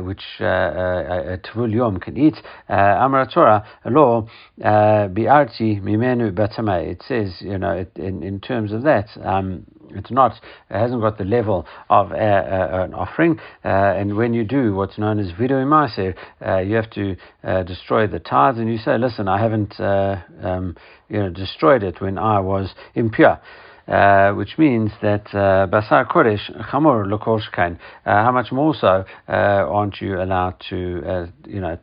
which 0.05 0.23
a 0.41 1.39
tvul 1.45 1.73
yom 1.73 1.99
can 1.99 2.19
eat. 2.19 2.37
Amar 2.69 3.27
Torah 3.33 3.65
law 3.87 4.29
biarti 4.61 5.81
mimenu 5.81 6.31
batame. 6.31 6.87
It 6.87 7.03
says, 7.09 7.41
you 7.41 7.57
know, 7.57 7.73
it, 7.73 7.93
in 7.97 8.23
in 8.23 8.39
terms 8.39 8.73
of 8.73 8.83
that. 8.83 9.09
Um, 9.23 9.65
it's 9.95 10.11
not, 10.11 10.33
it 10.71 10.79
hasn't 10.79 11.01
got 11.01 11.19
the 11.19 11.25
level 11.25 11.67
of 11.89 12.13
a, 12.13 12.15
a, 12.15 12.85
an 12.85 12.95
offering. 12.95 13.39
Uh, 13.65 13.69
and 13.69 14.17
when 14.17 14.35
you 14.35 14.45
do 14.45 14.75
what's 14.75 14.99
known 14.99 15.19
as 15.19 15.33
vidu 15.33 15.65
maser, 15.65 16.15
uh, 16.47 16.59
you 16.59 16.77
have 16.77 16.91
to 16.91 17.17
uh, 17.43 17.63
destroy 17.63 18.07
the 18.07 18.19
tithes, 18.19 18.59
and 18.59 18.71
you 18.71 18.79
say, 18.79 18.99
listen, 18.99 19.29
I 19.29 19.41
haven't, 19.41 19.79
uh, 19.81 20.23
um, 20.43 20.77
you 21.09 21.19
know, 21.19 21.31
destroyed 21.31 21.83
it 21.83 22.01
when 22.01 22.19
I 22.19 22.41
was 22.41 22.75
impure. 22.95 23.41
Uh, 23.87 24.33
which 24.33 24.57
means 24.57 24.91
that 25.03 25.27
uh, 25.35 25.67
basar 25.67 26.07
kodesh 26.07 26.51
chamor 26.71 27.05
lokoshkain. 27.07 27.79
How 28.05 28.33
much 28.33 28.51
more 28.51 28.75
so 28.75 29.05
uh, 29.29 29.33
aren't 29.33 30.01
you 30.01 30.23
allowed 30.23 30.55
to, 30.71 31.03
uh, 31.07 31.27
you 31.47 31.61
know, 31.61 31.79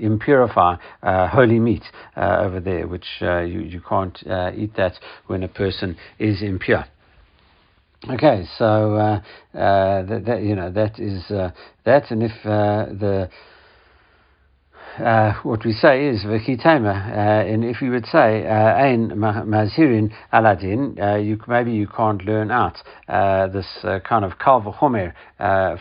impurify 0.00 0.78
holy 1.02 1.58
meat 1.58 1.82
over 2.16 2.58
there, 2.58 2.88
which 2.88 3.04
you 3.20 3.60
you 3.60 3.82
can't 3.86 4.18
eat 4.56 4.74
that 4.76 4.94
when 5.26 5.42
a 5.42 5.48
person 5.48 5.98
is 6.18 6.40
impure. 6.40 6.86
Okay, 8.10 8.44
so 8.58 8.96
uh, 8.96 9.22
uh, 9.56 10.02
that, 10.02 10.24
that, 10.26 10.42
you 10.42 10.56
know 10.56 10.72
that 10.72 10.98
is 10.98 11.22
uh, 11.30 11.52
that, 11.84 12.10
and 12.10 12.24
if 12.24 12.32
uh, 12.44 12.86
the 12.86 13.30
uh, 14.98 15.32
what 15.42 15.64
we 15.64 15.72
say 15.72 16.06
is 16.06 16.24
v'kitema, 16.24 17.10
uh, 17.10 17.50
and 17.50 17.64
if 17.64 17.80
you 17.80 17.90
would 17.90 18.04
say 18.06 18.46
uh, 18.46 18.74
ein 18.74 19.10
mazhirin 19.10 20.12
aladin, 20.32 21.00
uh, 21.00 21.16
you 21.16 21.40
maybe 21.48 21.72
you 21.72 21.86
can't 21.86 22.22
learn 22.24 22.50
out 22.50 22.76
uh, 23.08 23.46
this 23.48 23.66
kind 24.08 24.24
of 24.24 24.38
kal 24.38 24.60
v'chomer 24.60 25.14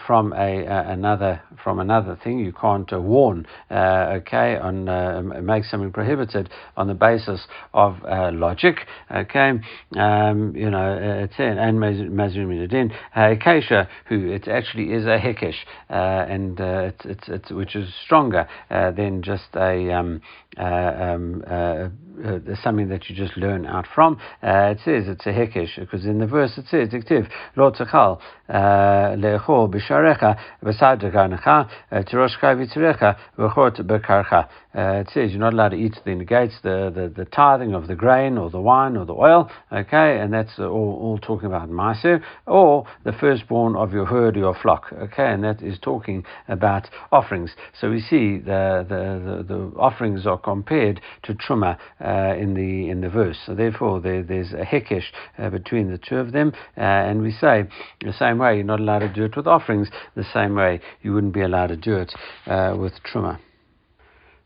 from 0.08 0.32
a 0.34 0.65
another 0.65 1.41
from 1.63 1.80
another 1.80 2.17
thing. 2.24 2.39
You 2.39 2.54
can't 2.54 2.89
warn, 2.91 3.45
okay, 3.69 4.58
on 4.58 5.45
make 5.45 5.65
something 5.65 5.91
prohibited 5.91 6.50
on 6.78 6.88
the 6.88 6.93
basis 6.93 7.47
of 7.74 7.97
logic, 8.34 8.78
okay. 9.13 9.52
Um, 9.97 10.56
you 10.56 10.69
know, 10.69 10.97
it's 11.24 11.36
and 11.38 11.80
mazhirin 11.80 12.63
adin 12.63 12.93
Kesha, 13.15 13.88
who 14.08 14.32
it 14.32 14.47
actually 14.47 14.93
is 14.93 15.06
a 15.06 15.17
hekesh, 15.19 15.58
and 15.89 16.60
it's, 16.60 17.06
it's, 17.06 17.28
it's 17.28 17.52
which 17.52 17.76
is 17.76 17.93
stronger 18.06 18.47
than 18.69 19.00
just 19.21 19.55
a 19.55 19.91
um, 19.91 20.21
um, 20.57 21.43
uh, 21.47 21.87
uh, 22.23 22.39
something 22.61 22.89
that 22.89 23.09
you 23.09 23.15
just 23.15 23.35
learn 23.37 23.65
out 23.65 23.87
from. 23.95 24.17
Uh, 24.43 24.75
it 24.75 24.79
says 24.85 25.07
it's 25.07 25.25
a 25.25 25.29
hekesh 25.29 25.79
because 25.79 26.05
in 26.05 26.19
the 26.19 26.27
verse 26.27 26.57
it 26.57 26.65
says, 26.69 26.89
"Diktiv 26.89 27.29
lo 27.55 27.71
tzachal 27.71 28.19
leechol 28.49 29.73
b'sharecha 29.73 30.37
b'sad 30.63 31.01
garnecha 31.11 31.69
tiroshka 31.91 32.55
v'tzirecha 32.55 33.17
v'chot 33.37 33.79
bekarcha." 33.81 34.47
It 34.73 35.09
says 35.13 35.31
you're 35.31 35.39
not 35.39 35.53
allowed 35.53 35.69
to 35.69 35.77
eat 35.77 35.97
the 36.05 36.15
negates 36.15 36.53
the, 36.63 36.91
the, 36.93 37.11
the 37.13 37.25
tithing 37.25 37.73
of 37.73 37.87
the 37.87 37.95
grain 37.95 38.37
or 38.37 38.49
the 38.49 38.61
wine 38.61 38.95
or 38.95 39.05
the 39.05 39.13
oil. 39.13 39.49
Okay, 39.71 40.19
and 40.19 40.31
that's 40.33 40.59
all, 40.59 40.65
all 40.65 41.19
talking 41.19 41.47
about 41.47 41.69
maaser 41.69 42.21
or 42.45 42.85
the 43.03 43.11
firstborn 43.11 43.75
of 43.75 43.91
your 43.91 44.05
herd 44.05 44.37
or 44.37 44.39
your 44.39 44.55
flock. 44.61 44.93
Okay, 44.93 45.31
and 45.31 45.43
that 45.43 45.61
is 45.61 45.77
talking 45.79 46.23
about 46.47 46.87
offerings. 47.11 47.51
So 47.79 47.89
we 47.89 47.99
see 47.99 48.37
the 48.37 48.85
the, 48.87 49.43
the, 49.43 49.55
the 49.55 49.79
offerings 49.79 50.25
are 50.25 50.37
compared 50.43 51.01
to 51.23 51.34
truma 51.34 51.77
uh, 52.04 52.36
in 52.38 52.54
the 52.54 52.89
in 52.89 53.01
the 53.01 53.10
verse. 53.10 53.38
So 53.45 53.56
therefore, 53.56 54.01
there, 54.01 54.23
there's 54.23 54.54
a 54.54 54.65
hekesh 54.65 55.06
uh, 55.38 55.49
between 55.49 55.91
the 55.91 55.97
two 55.97 56.17
of 56.17 56.32
them, 56.32 56.54
uh, 56.77 56.82
and 56.82 57.21
we 57.21 57.32
say 57.32 57.65
the 58.01 58.13
same 58.13 58.38
way 58.38 58.56
you're 58.56 58.63
not 58.63 58.80
allowed 58.80 58.99
to 58.99 59.10
do 59.10 59.25
it 59.25 59.36
with 59.36 59.47
offerings, 59.47 59.89
the 60.15 60.25
same 60.34 60.56
way 60.56 60.82
you 61.01 61.13
wouldn't 61.13 61.34
be 61.34 61.41
allowed 61.41 61.67
to 61.67 61.77
do 61.77 61.97
it 61.97 62.13
uh, 62.47 62.75
with 62.77 62.93
truma. 63.04 63.39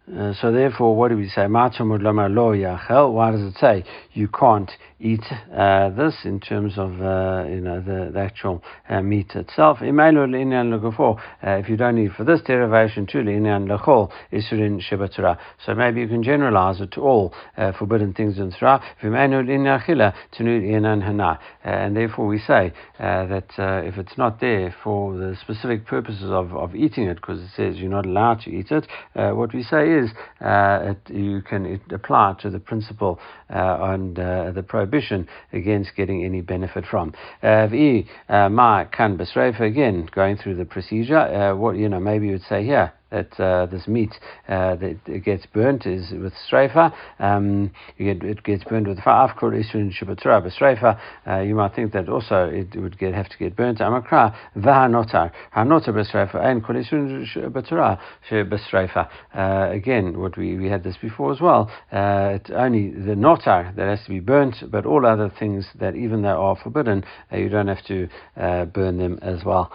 Uh, 0.08 0.34
so 0.40 0.52
therefore, 0.52 0.96
what 0.96 1.10
do 1.10 1.18
we 1.18 1.28
say? 1.28 1.48
Why 1.48 1.70
does 1.70 1.82
it 3.42 3.56
say 3.60 3.84
you 4.14 4.28
can't 4.28 4.72
eat 5.00 5.24
uh, 5.54 5.90
this 5.90 6.16
in 6.24 6.40
terms 6.40 6.78
of 6.78 7.02
uh, 7.02 7.46
you 7.50 7.60
know 7.60 7.82
the, 7.82 8.12
the 8.14 8.20
actual 8.20 8.64
uh, 8.90 9.02
meat 9.02 9.32
itself. 9.36 9.80
Uh, 9.82 9.86
if 9.86 11.70
you 11.70 11.76
don't 11.78 11.96
need 11.96 12.12
for 12.14 12.24
this 12.24 12.42
derivation, 12.42 13.06
to 13.06 13.20
So 15.66 15.76
maybe 15.76 16.02
you 16.02 16.08
can 16.08 16.24
generalize 16.24 16.82
it 16.82 16.92
to 16.92 17.02
all 17.02 17.34
uh, 17.58 17.74
forbidden 17.78 18.14
things 18.14 18.40
in 18.40 18.52
Torah. 18.52 18.82
And 21.64 21.96
therefore 21.96 22.28
we 22.28 22.40
say 22.40 22.74
uh, 23.00 23.26
that 23.26 23.50
if 23.86 23.98
it's 23.98 24.18
not 24.18 24.40
there 24.40 24.76
for 24.84 25.18
the 25.18 25.36
specific 25.42 25.86
purposes 25.86 26.32
of, 26.32 26.54
of 26.56 26.74
eating 26.76 27.06
it, 27.06 27.16
because 27.16 27.42
it 27.42 27.50
says 27.56 27.78
you're 27.78 27.90
not 27.90 28.06
allowed 28.06 28.40
to 28.42 28.50
eat 28.50 28.72
it, 28.72 28.88
what 29.14 29.54
we 29.54 29.64
say 29.64 29.92
is 29.92 30.12
it, 30.42 30.98
you 31.10 31.42
can 31.42 31.66
it 31.66 31.82
apply 31.92 32.36
to 32.42 32.50
the 32.50 32.60
principle 32.60 33.20
and 33.50 34.16
the 34.16 34.64
prohibition 34.68 34.86
against 35.54 35.96
getting 35.96 36.24
any 36.24 36.42
benefit 36.42 36.86
from. 36.86 37.14
Uh, 37.42 37.68
can 38.92 39.18
again, 39.60 40.10
going 40.14 40.38
through 40.38 40.56
the 40.56 40.66
procedure, 40.66 41.18
uh, 41.18 41.56
what 41.56 41.76
you 41.76 41.90
know, 41.90 42.00
maybe 42.00 42.28
you 42.28 42.34
would 42.34 42.42
say 42.44 42.64
here 42.64 42.94
that 43.16 43.40
uh, 43.40 43.66
this 43.68 43.88
meat 43.88 44.14
uh, 44.50 44.76
that 44.76 45.24
gets 45.24 45.46
burnt 45.46 45.86
is 45.86 46.12
with 46.12 46.34
streifa. 46.50 46.94
Um, 47.20 47.72
get, 47.98 48.24
it 48.24 48.44
gets 48.44 48.64
burnt 48.66 48.88
with 48.88 49.00
fa'afkor 49.00 49.54
isrin 49.54 49.92
shabbatura 49.92 50.44
b'streifa. 50.46 51.00
Uh, 51.26 51.40
you 51.40 51.56
might 51.56 51.74
think 51.74 51.94
that 51.94 52.10
also 52.10 52.50
it 52.50 52.76
would 52.76 52.98
get 53.00 53.14
have 53.14 53.30
to 53.30 53.38
get 53.38 53.56
burnt. 53.56 53.80
Amakra 53.80 54.36
v'hanotar 54.58 55.32
hanotar 55.56 55.90
b'streifa 55.90 56.44
and 56.44 56.64
kol 56.66 56.76
isrin 56.76 57.26
shabbatura 57.26 58.00
b'streifa. 58.30 59.08
Uh, 59.34 59.72
again, 59.72 60.20
what 60.20 60.38
we, 60.38 60.58
we 60.58 60.68
had 60.68 60.84
this 60.84 60.98
before 61.02 61.32
as 61.32 61.40
well. 61.40 61.72
Uh, 61.92 62.36
it's 62.36 62.50
only 62.50 62.92
the 62.92 63.16
notar 63.16 63.74
that 63.76 63.88
has 63.88 64.04
to 64.04 64.10
be 64.10 64.20
burnt, 64.20 64.56
but 64.70 64.86
all 64.86 65.06
other 65.06 65.32
things 65.40 65.66
that 65.80 65.96
even 65.96 66.22
though 66.22 66.42
are 66.42 66.58
forbidden, 66.62 67.06
uh, 67.32 67.38
you 67.38 67.48
don't 67.48 67.68
have 67.68 67.84
to 67.86 68.10
burn 68.36 68.98
them 68.98 69.18
as 69.22 69.46
well. 69.46 69.72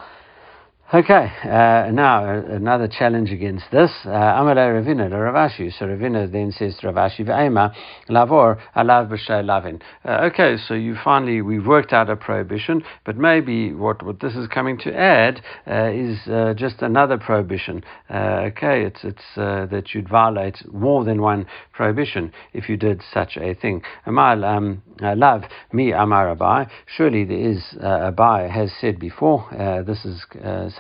Okay, 0.93 1.31
uh, 1.45 1.93
now 1.93 2.25
uh, 2.25 2.43
another 2.49 2.89
challenge 2.89 3.31
against 3.31 3.65
this. 3.71 3.93
Uh, 4.05 4.09
Amalei 4.09 4.75
Ravina 4.75 5.09
to 5.09 5.17
Rav 5.17 5.37
Ashi. 5.37 5.71
So 5.79 5.85
Ravina 5.85 6.29
then 6.33 6.51
says 6.51 6.77
to 6.81 6.89
Rav 6.89 7.13
Ashi, 7.13 7.25
V'ema 7.25 7.73
lavor 8.09 8.61
alav 8.75 9.09
b'shay 9.09 9.45
lavin. 9.45 9.81
Uh, 10.05 10.29
okay, 10.33 10.57
so 10.57 10.75
you 10.75 10.97
finally, 11.05 11.43
we've 11.43 11.65
worked 11.65 11.93
out 11.93 12.11
a 12.11 12.17
prohibition, 12.17 12.83
but 13.07 13.17
maybe 13.17 13.73
what, 13.73 14.05
what 14.05 14.19
this 14.19 14.35
is 14.35 14.49
coming 14.49 14.77
to 14.79 14.93
add 14.93 15.41
uh, 15.69 15.93
is 15.95 16.19
uh, 16.27 16.55
just 16.57 16.83
another 16.83 17.17
prohibition. 17.17 17.85
okay, 18.11 18.83
it's, 18.83 19.05
it's 19.05 19.23
that 19.37 19.95
you'd 19.95 20.09
violate 20.09 20.57
more 20.73 21.05
than 21.05 21.23
one 21.23 21.47
prohibition 21.73 22.33
if 22.53 22.69
you 22.69 22.77
did 22.77 23.01
such 23.15 23.37
a 23.37 23.55
thing. 23.55 23.81
Amal 24.07 24.45
um, 24.45 24.83
lav 25.01 25.45
mi 25.73 25.93
amar. 25.93 26.69
Surely 26.97 27.25
there 27.25 27.39
is, 27.39 27.63
uh, 27.81 28.11
Abai 28.11 28.51
has 28.51 28.73
said 28.81 28.99
before, 28.99 29.47
this 29.87 30.05
is 30.05 30.25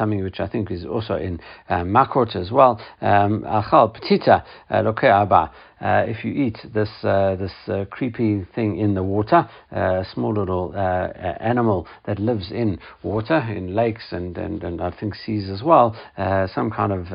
something 0.00 0.24
which 0.24 0.40
I 0.40 0.48
think 0.48 0.70
is 0.70 0.86
also 0.86 1.16
in 1.16 1.40
uh, 1.68 1.82
Makot 1.82 2.34
as 2.34 2.50
well. 2.50 2.80
Um, 3.02 3.42
Achal 3.42 3.94
petita 3.94 4.42
uh, 4.70 4.80
loke 4.82 5.04
abba 5.04 5.50
uh, 5.80 6.04
if 6.06 6.24
you 6.24 6.32
eat 6.32 6.58
this 6.74 6.90
uh, 7.02 7.36
this 7.36 7.52
uh, 7.68 7.84
creepy 7.90 8.46
thing 8.54 8.78
in 8.78 8.94
the 8.94 9.02
water, 9.02 9.48
uh, 9.74 10.00
a 10.00 10.06
small 10.12 10.34
little 10.34 10.72
uh, 10.76 11.08
animal 11.40 11.86
that 12.04 12.18
lives 12.18 12.50
in 12.50 12.78
water, 13.02 13.38
in 13.38 13.74
lakes 13.74 14.12
and, 14.12 14.36
and, 14.36 14.62
and 14.62 14.80
I 14.82 14.90
think 14.90 15.14
seas 15.14 15.48
as 15.48 15.62
well, 15.62 15.96
uh, 16.18 16.46
some 16.54 16.70
kind 16.70 16.92
of 16.92 17.06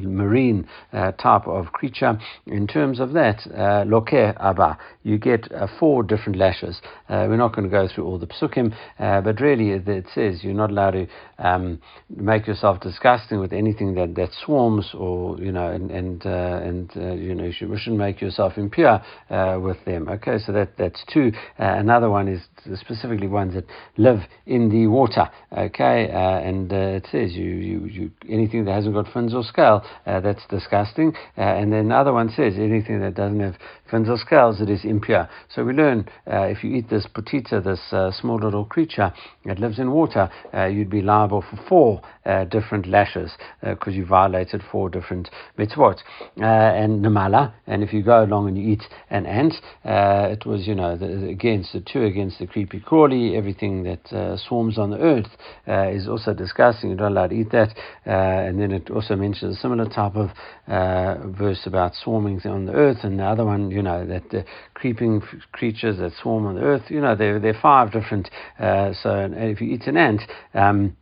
marine 0.00 0.68
type 0.92 1.46
of 1.46 1.72
creature. 1.72 2.18
In 2.46 2.66
terms 2.66 3.00
of 3.00 3.12
that, 3.12 3.40
loke 3.86 4.12
abba, 4.12 4.78
you 5.02 5.18
get 5.18 5.48
four 5.80 6.02
different 6.02 6.38
lashes. 6.38 6.80
we're 7.08 7.36
not 7.36 7.54
going 7.54 7.68
to 7.68 7.70
go 7.70 7.88
through 7.92 8.04
all 8.04 8.18
the 8.18 8.26
psukim, 8.26 8.74
but 8.98 9.40
really 9.40 9.70
it 9.70 10.06
says 10.14 10.44
you're 10.44 10.54
not 10.54 10.70
allowed 10.70 10.92
to 10.92 11.06
um, 11.38 11.80
make 12.08 12.46
yourself 12.46 12.80
disgusting 12.80 13.40
with 13.40 13.52
anything 13.52 13.94
that, 13.94 14.14
that 14.14 14.30
swarms 14.44 14.90
or 14.94 15.38
you 15.38 15.52
know 15.52 15.70
and 15.70 15.90
and 15.90 16.24
and 16.24 16.90
you 16.94 17.34
know 17.34 17.44
you 17.44 17.52
shouldn't 17.52 17.95
make 17.96 18.20
yourself 18.20 18.56
impure 18.56 19.02
uh, 19.30 19.58
with 19.60 19.76
them. 19.84 20.08
Okay, 20.08 20.38
so 20.38 20.52
that 20.52 20.76
that's 20.78 21.02
two. 21.12 21.32
Uh, 21.58 21.64
another 21.64 22.10
one 22.10 22.28
is 22.28 22.42
specifically 22.78 23.28
ones 23.28 23.54
that 23.54 23.64
live 23.96 24.20
in 24.46 24.68
the 24.68 24.86
water. 24.86 25.28
Okay, 25.56 26.10
uh, 26.10 26.40
and 26.40 26.72
uh, 26.72 26.76
it 26.76 27.06
says 27.10 27.32
you, 27.32 27.44
you, 27.44 27.84
you 27.86 28.10
anything 28.28 28.64
that 28.64 28.72
hasn't 28.72 28.94
got 28.94 29.12
fins 29.12 29.34
or 29.34 29.42
scale, 29.42 29.84
uh, 30.06 30.20
that's 30.20 30.46
disgusting. 30.48 31.12
And 31.36 31.72
then 31.72 31.88
the 31.88 31.94
other 31.94 32.12
one 32.12 32.28
says 32.30 32.54
anything 32.56 33.00
that 33.00 33.14
doesn't 33.14 33.40
have 33.40 33.56
fins 33.90 34.08
or 34.08 34.16
scales, 34.16 34.60
it 34.60 34.68
is 34.68 34.84
impure. 34.84 35.28
So 35.54 35.64
we 35.64 35.72
learn 35.72 36.08
if 36.26 36.64
you 36.64 36.74
eat 36.74 36.90
this 36.90 37.06
putita, 37.06 37.62
this 37.62 37.80
small 38.20 38.36
little 38.36 38.64
creature 38.64 39.12
that 39.44 39.58
lives 39.58 39.78
in 39.78 39.90
water, 39.90 40.30
you'd 40.70 40.90
be 40.90 41.02
liable 41.02 41.42
for 41.42 41.58
four 41.68 42.02
different 42.50 42.86
lashes 42.86 43.32
because 43.62 43.94
you 43.94 44.04
violated 44.04 44.62
four 44.70 44.88
different 44.90 45.30
mitzvot. 45.58 45.98
and 46.36 47.04
namala, 47.04 47.52
and 47.66 47.82
if 47.86 47.92
you 47.92 48.02
go 48.02 48.24
along 48.24 48.48
and 48.48 48.58
you 48.58 48.72
eat 48.72 48.82
an 49.10 49.26
ant, 49.26 49.54
uh, 49.84 50.28
it 50.30 50.44
was, 50.44 50.66
you 50.66 50.74
know, 50.74 50.96
the, 50.96 51.28
against 51.28 51.72
the 51.72 51.80
two 51.80 52.02
against 52.02 52.38
the 52.38 52.46
creepy 52.46 52.80
crawly, 52.80 53.36
everything 53.36 53.84
that 53.84 54.12
uh, 54.12 54.36
swarms 54.36 54.78
on 54.78 54.90
the 54.90 54.98
earth 54.98 55.30
uh, 55.68 55.88
is 55.88 56.08
also 56.08 56.34
disgusting. 56.34 56.90
You're 56.90 56.98
not 56.98 57.12
allowed 57.12 57.28
to 57.28 57.36
eat 57.36 57.50
that. 57.52 57.70
Uh, 58.06 58.46
and 58.46 58.60
then 58.60 58.72
it 58.72 58.90
also 58.90 59.14
mentions 59.16 59.56
a 59.56 59.60
similar 59.60 59.88
type 59.88 60.16
of 60.16 60.30
uh, 60.66 61.26
verse 61.28 61.62
about 61.66 61.94
swarming 61.94 62.40
on 62.44 62.66
the 62.66 62.72
earth, 62.72 62.98
and 63.02 63.18
the 63.18 63.24
other 63.24 63.44
one, 63.44 63.70
you 63.70 63.82
know, 63.82 64.06
that 64.06 64.28
the 64.30 64.44
creeping 64.74 65.22
creatures 65.52 65.98
that 65.98 66.12
swarm 66.20 66.46
on 66.46 66.56
the 66.56 66.62
earth, 66.62 66.82
you 66.88 67.00
know, 67.00 67.14
there, 67.14 67.38
there 67.38 67.54
are 67.54 67.60
five 67.60 67.92
different. 67.92 68.28
Uh, 68.58 68.92
so 69.02 69.28
if 69.32 69.60
you 69.60 69.68
eat 69.68 69.86
an 69.86 69.96
ant, 69.96 70.22
um, 70.54 70.96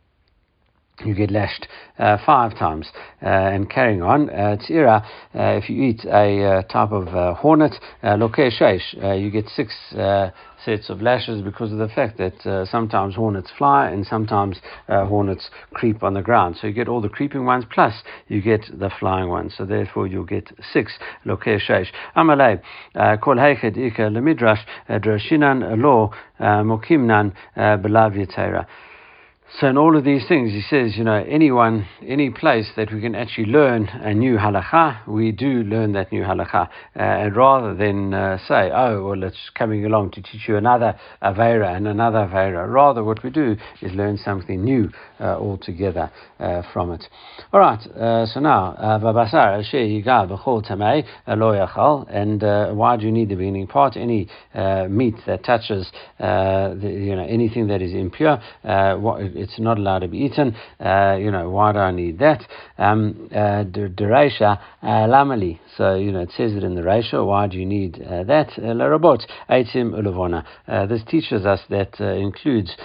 you 1.03 1.13
get 1.13 1.31
lashed 1.31 1.67
uh, 1.99 2.17
five 2.25 2.57
times. 2.57 2.87
Uh, 3.21 3.27
and 3.27 3.69
carrying 3.69 4.01
on, 4.01 4.29
uh, 4.29 4.55
uh, 4.55 5.01
if 5.33 5.69
you 5.69 5.83
eat 5.83 6.05
a 6.05 6.43
uh, 6.43 6.61
type 6.63 6.91
of 6.91 7.07
uh, 7.09 7.33
hornet, 7.33 7.73
lokeh 8.03 8.51
sheish, 8.51 9.19
you 9.21 9.31
get 9.31 9.47
six 9.49 9.73
sets 10.63 10.89
of 10.89 11.01
lashes 11.01 11.41
because 11.41 11.71
of 11.71 11.77
the 11.77 11.87
fact 11.87 12.17
that 12.17 12.67
sometimes 12.69 13.15
hornets 13.15 13.51
fly 13.57 13.87
and 13.89 14.05
sometimes 14.05 14.57
hornets 14.87 15.49
creep 15.73 16.03
on 16.03 16.13
the 16.13 16.21
ground. 16.21 16.55
So 16.59 16.67
you 16.67 16.73
get 16.73 16.87
all 16.87 17.01
the 17.01 17.09
creeping 17.09 17.45
ones 17.45 17.65
plus 17.71 17.93
you 18.27 18.41
get 18.41 18.61
the 18.71 18.89
flying 18.99 19.29
ones. 19.29 19.53
So 19.57 19.65
therefore 19.65 20.07
you'll 20.07 20.23
get 20.23 20.51
six 20.73 20.93
lokeh 21.25 21.59
sheish. 21.67 21.87
Amalei, 22.15 22.61
kol 23.21 23.35
heichet 23.35 23.77
ika 23.77 24.03
lemidrash, 24.03 24.61
drashinan 24.89 25.81
lo 25.81 26.11
mokimnan 26.39 27.33
belav 27.57 28.15
yetera. 28.15 28.65
So 29.47 29.67
in 29.67 29.77
all 29.77 29.95
of 29.95 30.03
these 30.03 30.27
things, 30.27 30.51
he 30.51 30.61
says, 30.61 30.97
you 30.97 31.03
know, 31.03 31.23
anyone, 31.29 31.87
any 32.05 32.31
place 32.31 32.67
that 32.75 32.91
we 32.91 32.99
can 32.99 33.13
actually 33.13 33.45
learn 33.45 33.85
a 33.85 34.13
new 34.13 34.37
halacha, 34.37 35.07
we 35.07 35.31
do 35.31 35.63
learn 35.63 35.93
that 35.93 36.11
new 36.11 36.23
halacha, 36.23 36.67
uh, 36.67 36.99
and 36.99 37.35
rather 37.35 37.73
than 37.75 38.13
uh, 38.13 38.37
say, 38.47 38.71
oh, 38.73 39.05
well, 39.07 39.23
it's 39.23 39.51
coming 39.53 39.85
along 39.85 40.11
to 40.11 40.21
teach 40.21 40.49
you 40.49 40.57
another 40.57 40.99
avera 41.21 41.73
and 41.73 41.87
another 41.87 42.27
avera. 42.27 42.67
Rather, 42.69 43.03
what 43.03 43.23
we 43.23 43.29
do 43.29 43.55
is 43.81 43.93
learn 43.93 44.17
something 44.17 44.61
new 44.61 44.89
uh, 45.19 45.37
altogether 45.37 46.11
uh, 46.39 46.61
from 46.73 46.91
it. 46.91 47.05
All 47.53 47.59
right. 47.59 47.79
Uh, 47.87 48.25
so 48.25 48.39
now, 48.39 48.75
v'basar 49.01 49.63
yigal 49.73 50.27
b'chol 50.27 50.67
tamei 50.67 51.05
lo 51.27 52.05
and 52.09 52.43
uh, 52.43 52.73
why 52.73 52.97
do 52.97 53.05
you 53.05 53.11
need 53.11 53.29
the 53.29 53.35
beginning 53.35 53.67
part? 53.67 53.95
Any 53.95 54.27
meat 54.89 55.15
that 55.27 55.45
touches, 55.45 55.89
the, 56.17 56.77
you 56.81 57.15
know, 57.15 57.25
anything 57.25 57.67
that 57.67 57.81
is 57.81 57.93
impure. 57.93 58.41
What, 58.63 59.34
it's 59.35 59.59
not 59.59 59.77
allowed 59.77 59.99
to 59.99 60.07
be 60.07 60.19
eaten. 60.19 60.55
Uh, 60.79 61.17
you 61.19 61.31
know, 61.31 61.49
why 61.49 61.71
do 61.71 61.79
I 61.79 61.91
need 61.91 62.19
that? 62.19 62.43
Um, 62.77 63.29
uh, 63.31 63.63
Dereisha 63.65 64.59
uh, 64.81 64.85
lamali. 64.85 65.59
So, 65.77 65.95
you 65.95 66.11
know, 66.11 66.21
it 66.21 66.31
says 66.35 66.53
it 66.53 66.63
in 66.63 66.75
the 66.75 66.83
ratio. 66.83 67.25
Why 67.25 67.47
do 67.47 67.57
you 67.57 67.65
need 67.65 68.01
uh, 68.01 68.23
that? 68.23 68.51
Uh, 68.57 68.73
Larabot, 68.73 69.21
aitim 69.49 69.91
ulavona. 69.93 70.45
This 70.87 71.01
teaches 71.07 71.45
us 71.45 71.61
that 71.69 71.99
includes 71.99 72.75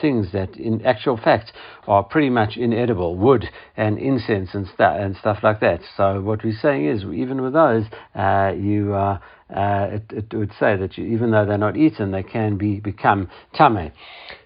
things 0.00 0.32
that, 0.32 0.56
in 0.56 0.84
actual 0.84 1.16
fact, 1.16 1.52
are 1.86 2.02
pretty 2.02 2.30
much 2.30 2.56
inedible, 2.56 3.16
wood 3.16 3.46
and 3.76 3.98
incense 3.98 4.50
and, 4.52 4.68
and 4.78 5.16
stuff 5.16 5.38
like 5.42 5.60
that. 5.60 5.80
So, 5.96 6.20
what 6.20 6.44
we're 6.44 6.58
saying 6.60 6.86
is, 6.86 7.04
even 7.04 7.42
with 7.42 7.54
those, 7.54 7.84
you 8.58 8.94
uh, 9.54 9.88
it, 9.90 10.04
it, 10.10 10.34
would 10.34 10.52
say 10.60 10.76
that 10.76 10.96
you, 10.96 11.04
even 11.06 11.32
though 11.32 11.44
they're 11.44 11.58
not 11.58 11.76
eaten, 11.76 12.12
they 12.12 12.22
can 12.22 12.56
be 12.56 12.78
become 12.78 13.28
tame. 13.56 13.90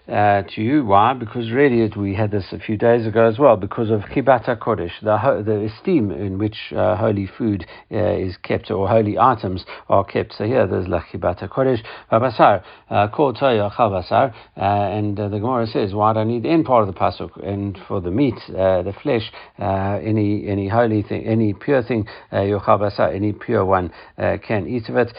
Uh, 0.07 0.43
to 0.55 0.61
you. 0.61 0.85
Why? 0.85 1.13
Because 1.13 1.51
really, 1.51 1.81
it, 1.81 1.97
we 1.97 2.13
had 2.13 2.31
this 2.31 2.45
a 2.51 2.59
few 2.59 2.77
days 2.77 3.07
ago 3.07 3.27
as 3.27 3.39
well. 3.39 3.55
Because 3.57 3.89
of 3.89 4.01
kibata 4.01 4.57
kodesh, 4.57 4.91
the 5.01 5.43
the 5.43 5.65
esteem 5.65 6.11
in 6.11 6.37
which 6.37 6.73
uh, 6.75 6.95
holy 6.95 7.27
food 7.37 7.65
uh, 7.91 7.97
is 7.97 8.37
kept 8.37 8.69
or 8.69 8.87
holy 8.87 9.17
items 9.17 9.65
are 9.89 10.03
kept. 10.03 10.33
So 10.33 10.45
here, 10.45 10.67
there's 10.67 10.87
la 10.87 11.01
kibata 11.01 11.49
kodesh 11.49 11.83
basar 12.11 12.63
uh, 12.89 13.07
called 13.07 13.37
toya 13.37 13.71
basar, 13.75 14.33
uh, 14.57 14.61
and 14.61 15.19
uh, 15.19 15.29
the 15.29 15.39
Gemara 15.39 15.67
says, 15.67 15.93
why 15.93 16.13
do 16.13 16.19
I 16.19 16.23
need 16.23 16.43
the 16.43 16.49
end 16.49 16.65
part 16.65 16.87
of 16.87 16.93
the 16.93 16.99
pasuk 16.99 17.43
and 17.43 17.77
for 17.87 18.01
the 18.01 18.11
meat, 18.11 18.35
the 18.47 18.93
flesh, 19.01 19.31
any 19.57 20.47
any 20.47 20.67
holy 20.67 21.01
thing, 21.01 21.25
any 21.25 21.53
pure 21.53 21.81
thing, 21.83 22.07
yochal 22.31 22.79
basar, 22.79 23.13
any 23.13 23.33
pure 23.33 23.65
one 23.65 23.91
can 24.17 24.67
eat 24.67 24.87
of 24.89 24.97
it. 24.97 25.13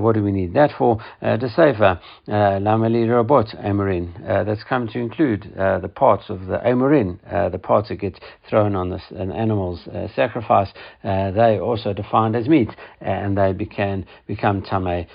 what 0.00 0.14
do 0.14 0.22
we 0.22 0.32
need 0.32 0.54
that 0.54 0.70
for? 0.76 0.98
the 1.20 1.48
sefer 1.54 2.00
lamali 2.28 3.08
robot 3.08 3.46
amarin. 3.62 4.23
That's 4.24 4.64
come 4.64 4.88
to 4.88 4.98
include 4.98 5.52
the 5.54 5.90
parts 5.94 6.24
of 6.28 6.46
the 6.46 6.58
amarin, 6.58 7.18
the 7.52 7.58
parts 7.58 7.88
that 7.88 7.96
get 7.96 8.20
thrown 8.48 8.74
on 8.74 8.92
an 9.10 9.32
animal's 9.32 9.86
uh, 9.88 10.08
sacrifice, 10.14 10.68
uh, 11.02 11.30
they 11.30 11.58
also 11.58 11.92
defined 11.92 12.36
as 12.36 12.48
meat, 12.48 12.70
and 13.00 13.36
they 13.36 13.52
became 13.52 14.04
become 14.26 14.62
tamei 14.62 15.06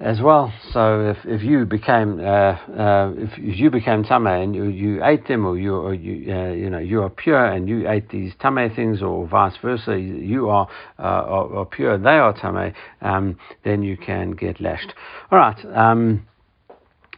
as 0.00 0.20
well. 0.20 0.52
So 0.72 1.10
if, 1.10 1.18
if 1.24 1.42
you 1.42 1.64
became 1.64 2.20
uh, 2.20 2.24
uh, 2.24 3.12
if, 3.16 3.38
you 3.38 3.70
became 3.70 4.02
tame 4.02 4.26
and 4.26 4.54
you, 4.54 4.64
you 4.64 5.04
ate 5.04 5.26
them, 5.28 5.46
or 5.46 5.56
you 5.58 5.74
or 5.74 5.94
you 5.94 6.32
uh, 6.32 6.52
you 6.52 6.70
know 6.70 6.78
you 6.78 7.02
are 7.02 7.10
pure 7.10 7.44
and 7.44 7.68
you 7.68 7.88
ate 7.88 8.08
these 8.10 8.32
tame 8.40 8.70
things, 8.74 9.02
or 9.02 9.26
vice 9.26 9.56
versa, 9.62 9.98
you 9.98 10.48
are 10.48 10.68
uh, 10.98 11.02
are, 11.02 11.56
are, 11.56 11.66
pure, 11.66 11.98
they 11.98 12.10
are 12.10 12.32
tame, 12.32 12.74
um, 13.00 13.38
then 13.64 13.82
you 13.82 13.96
can 13.96 14.32
get 14.32 14.60
lashed. 14.60 14.92
All 15.30 15.38
right. 15.38 15.64
Um, 15.74 16.26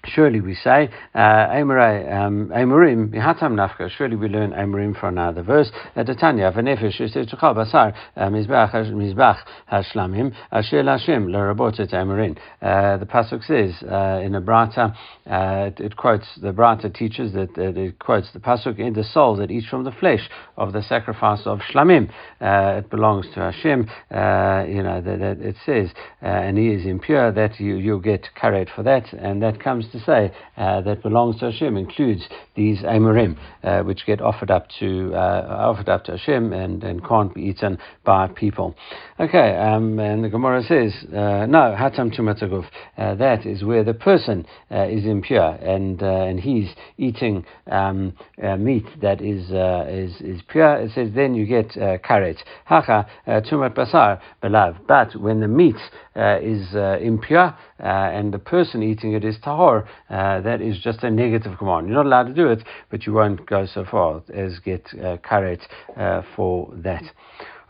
Surely 0.07 0.41
we 0.41 0.55
say, 0.55 0.91
uh, 1.15 1.19
um, 1.19 2.51
Mihatam 2.51 3.55
Nafka, 3.55 3.91
surely 3.91 4.17
we 4.17 4.29
learn 4.29 4.53
Amorim 4.53 4.99
from 4.99 5.19
another 5.19 5.43
verse. 5.43 5.71
Tanya, 5.95 6.53
Vanefesh, 6.53 7.01
Tuchal 7.01 7.55
Basar, 7.55 7.95
uh, 8.17 8.29
Mizbach, 8.29 8.73
Mizbach, 8.73 9.39
Hashlamim, 9.73 10.35
Asher 10.53 10.83
Hashem, 10.83 11.29
Larabotet 11.29 11.93
Amorim. 11.93 12.37
Uh, 12.61 12.99
the 12.99 13.07
Pasuk 13.07 13.45
says 13.45 13.83
uh, 13.91 14.21
in 14.23 14.33
the 14.33 14.41
Brata, 14.41 14.95
uh, 15.27 15.71
it, 15.71 15.81
it, 15.81 15.97
quotes, 15.97 16.27
the 16.41 16.53
Brata 16.53 16.93
teaches 16.93 17.33
that, 17.33 17.55
that 17.55 17.77
it 17.77 17.99
quotes 17.99 18.31
the 18.33 18.41
Pasuk 18.41 18.79
in 18.79 18.93
the 18.93 19.05
soul 19.05 19.37
that 19.37 19.51
eats 19.51 19.67
from 19.67 19.85
the 19.85 19.93
flesh 19.93 20.29
of 20.57 20.73
the 20.73 20.83
sacrifice 20.83 21.41
of 21.47 21.61
Shlamim. 21.61 22.11
Uh, 22.41 22.79
it 22.79 22.91
belongs 22.91 23.27
to 23.35 23.41
Hashem, 23.41 23.89
uh, 24.11 24.65
you 24.69 24.83
know, 24.83 25.01
that, 25.01 25.19
that 25.19 25.41
it 25.41 25.57
says, 25.65 25.91
and 26.21 26.59
he 26.59 26.69
is 26.69 26.85
impure, 26.87 27.33
that 27.33 27.59
you, 27.59 27.77
you'll 27.77 28.01
get 28.01 28.29
carried 28.35 28.69
for 28.75 28.83
that, 28.83 29.13
and 29.13 29.43
that 29.43 29.61
comes 29.61 29.87
to 29.95 30.01
say 30.01 30.33
uh, 30.57 30.81
that 30.83 31.03
belongs 31.03 31.39
to 31.39 31.51
Hashem 31.51 31.77
includes 31.77 32.29
these 32.57 32.81
amorim, 32.81 33.39
uh, 33.63 33.83
which 33.83 34.05
get 34.07 34.21
offered 34.21 34.51
up 34.51 34.67
to 34.81 35.15
uh, 35.15 35.71
offered 35.71 35.89
up 35.89 36.05
to 36.05 36.13
Hashem 36.13 36.53
and, 36.53 36.83
and 36.83 37.05
can't 37.07 37.33
be 37.33 37.43
eaten 37.43 37.79
by 38.05 38.29
people. 38.29 38.75
Okay, 39.19 39.57
um, 39.57 39.99
and 39.99 40.25
the 40.25 40.29
Gemara 40.29 40.63
says 40.63 40.93
uh, 41.09 41.47
no 41.47 41.75
hatam 41.79 42.15
tumataguf. 42.15 42.67
Uh, 42.99 43.15
that 43.15 43.47
is 43.47 43.65
where 43.65 43.85
the 43.85 43.95
person 43.95 44.45
is 44.71 45.05
impure 45.05 45.53
and 45.55 46.03
and 46.03 46.41
he's 46.41 46.69
eating 46.99 47.45
um, 47.71 48.13
meat 48.59 48.87
that 49.01 49.21
is 49.21 49.45
is 49.89 50.21
is 50.21 50.43
pure. 50.49 50.77
It 50.81 50.91
says 50.95 51.11
then 51.15 51.35
you 51.35 51.47
get 51.47 51.71
karet 52.03 52.39
hacha 52.65 53.07
tumat 53.27 53.75
basar 53.75 54.21
belav. 54.43 54.79
But 54.89 55.15
when 55.17 55.41
the 55.41 55.49
meat 55.49 55.77
is 56.17 56.75
impure 56.75 57.57
and 57.79 58.33
the 58.33 58.39
person 58.39 58.83
eating 58.83 59.13
it 59.15 59.25
is 59.25 59.37
tahor, 59.39 59.87
uh, 60.11 60.41
that 60.41 60.61
is 60.61 60.79
just 60.79 61.03
a 61.03 61.11
negative 61.11 61.59
command. 61.59 61.89
You're 61.89 61.97
not 61.97 62.07
allowed 62.07 62.29
to 62.29 62.35
do 62.35 62.49
it, 62.49 62.63
but 62.91 63.07
you 63.07 63.13
won't 63.13 63.47
go 63.47 63.67
so 63.67 63.85
far 63.85 64.23
as 64.33 64.59
get 64.59 64.87
uh, 64.95 65.17
karet 65.19 65.61
uh, 65.97 66.23
for 66.37 66.73
that. 66.77 67.03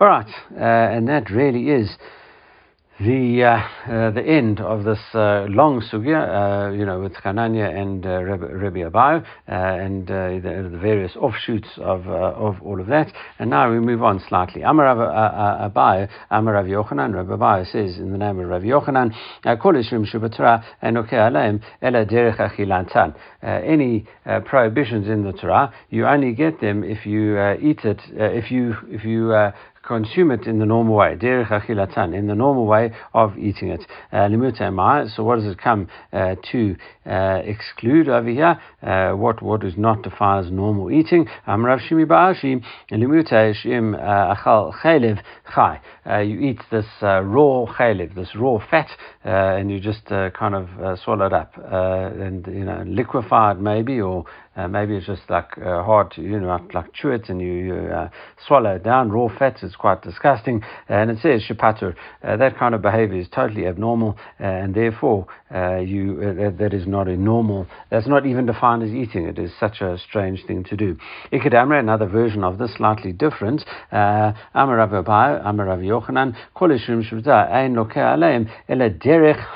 All 0.00 0.08
right, 0.08 0.28
uh, 0.56 0.94
and 0.94 1.08
that 1.08 1.30
really 1.30 1.70
is 1.70 1.96
the 3.00 3.42
uh, 3.42 3.92
uh, 3.92 4.10
the 4.12 4.22
end 4.22 4.60
of 4.60 4.84
this 4.84 5.00
uh, 5.14 5.46
long 5.48 5.82
sugya, 5.82 6.68
uh, 6.68 6.72
you 6.72 6.86
know, 6.86 7.00
with 7.00 7.14
Hanania 7.14 7.74
and 7.76 8.06
uh, 8.06 8.22
Rabbi 8.22 8.82
Abbahu, 8.82 9.20
uh, 9.20 9.24
and 9.48 10.06
the, 10.06 10.40
the, 10.40 10.78
various 10.78 11.16
offshoots 11.16 11.68
of 11.78 12.06
of 12.06 12.62
all 12.62 12.80
of 12.80 12.86
that. 12.86 13.12
And 13.40 13.50
now 13.50 13.70
we 13.70 13.80
move 13.80 14.02
on 14.02 14.22
slightly. 14.28 14.62
Amar 14.62 14.86
Abbahu, 14.86 16.08
Amar 16.30 16.54
Rav 16.54 16.66
Yochanan, 16.66 17.14
Rabbi 17.14 17.32
Abbahu 17.32 17.72
says 17.72 17.98
in 17.98 18.12
the 18.12 18.18
name 18.18 18.38
of 18.38 18.48
Rav 18.48 18.62
Yochanan, 18.62 19.12
Kolishrim 19.44 20.06
Shabbatara 20.08 20.62
Enoke 20.80 21.10
Aleim 21.10 21.62
Ela 21.82 22.06
Derech 22.06 22.38
Achilantan. 22.38 23.16
Any 23.42 24.06
prohibitions 24.44 25.08
in 25.08 25.24
the 25.24 25.32
Torah, 25.32 25.74
you 25.90 26.06
only 26.06 26.32
get 26.32 26.60
them 26.60 26.84
if 26.84 27.06
you 27.06 27.40
eat 27.54 27.80
it, 27.84 28.00
if 28.12 28.52
you 28.52 28.76
if 28.88 29.04
you 29.04 29.32
consume 29.86 30.30
it 30.30 30.46
in 30.46 30.58
the 30.58 30.66
normal 30.66 30.96
way, 30.96 31.16
derech 31.16 31.48
achilatan, 31.48 32.14
in 32.16 32.26
the 32.26 32.34
normal 32.34 32.66
way 32.66 32.92
of 33.12 33.36
eating 33.38 33.68
it. 33.68 33.84
Uh, 34.12 34.28
so 35.08 35.22
what 35.24 35.36
does 35.36 35.46
it 35.46 35.58
come 35.58 35.88
uh, 36.12 36.34
to 36.50 36.76
uh, 37.06 37.40
exclude 37.44 38.08
over 38.08 38.28
here? 38.28 38.60
Uh, 38.82 39.12
what 39.12 39.42
what 39.42 39.62
is 39.64 39.74
not 39.76 40.02
defined 40.02 40.46
as 40.46 40.52
normal 40.52 40.90
eating? 40.90 41.26
Amrav 41.46 41.80
shimi 41.88 42.06
ba'ashi, 42.06 42.62
shim 42.90 43.94
uh, 43.94 44.34
achal 44.34 44.72
chaylev 44.74 45.20
chai. 45.54 45.80
Uh, 46.06 46.18
you 46.18 46.40
eat 46.40 46.60
this 46.70 46.86
raw 47.00 47.66
chaylev, 47.78 48.14
this 48.14 48.34
raw 48.36 48.58
fat, 48.70 48.88
and 49.24 49.70
you 49.70 49.80
just 49.80 50.06
kind 50.06 50.54
of 50.54 50.98
swallow 51.00 51.26
it 51.26 51.32
up, 51.32 51.54
and 51.56 52.46
you 52.46 52.64
know 52.64 52.82
liquefied 52.86 53.60
maybe, 53.60 54.00
or 54.00 54.24
uh, 54.56 54.68
maybe 54.68 54.96
it's 54.96 55.06
just 55.06 55.22
like 55.28 55.58
uh, 55.58 55.82
hard 55.82 56.12
to, 56.12 56.22
you 56.22 56.38
know, 56.38 56.58
like, 56.72 56.92
chew 56.92 57.10
it 57.10 57.28
and 57.28 57.40
you, 57.40 57.52
you 57.52 57.74
uh, 57.74 58.08
swallow 58.46 58.76
it 58.76 58.84
down. 58.84 59.10
Raw 59.10 59.28
fats 59.36 59.62
is 59.62 59.74
quite 59.74 60.02
disgusting. 60.02 60.62
And 60.88 61.10
it 61.10 61.18
says 61.20 61.42
shapatur. 61.48 61.94
Uh, 62.22 62.36
that 62.36 62.56
kind 62.56 62.74
of 62.74 62.82
behavior 62.82 63.18
is 63.18 63.28
totally 63.28 63.66
abnormal 63.66 64.16
uh, 64.40 64.44
and 64.44 64.74
therefore 64.74 65.26
uh, 65.52 65.78
you 65.78 66.16
that, 66.16 66.56
that 66.58 66.74
is 66.74 66.86
not 66.86 67.08
a 67.08 67.16
normal, 67.16 67.66
that's 67.90 68.06
not 68.06 68.26
even 68.26 68.46
defined 68.46 68.82
as 68.82 68.90
eating. 68.90 69.26
It 69.26 69.38
is 69.38 69.50
such 69.58 69.80
a 69.80 69.98
strange 69.98 70.44
thing 70.46 70.64
to 70.64 70.76
do. 70.76 70.96
Ikadamra, 71.32 71.80
another 71.80 72.06
version 72.06 72.44
of 72.44 72.58
this, 72.58 72.74
slightly 72.76 73.12
different. 73.12 73.64
Amar 73.92 74.76
Rav 74.76 74.90
Abai, 74.90 75.40
Amar 75.44 75.66
Yochanan, 75.78 76.34
Ein 76.60 77.74
Aleim, 77.76 78.50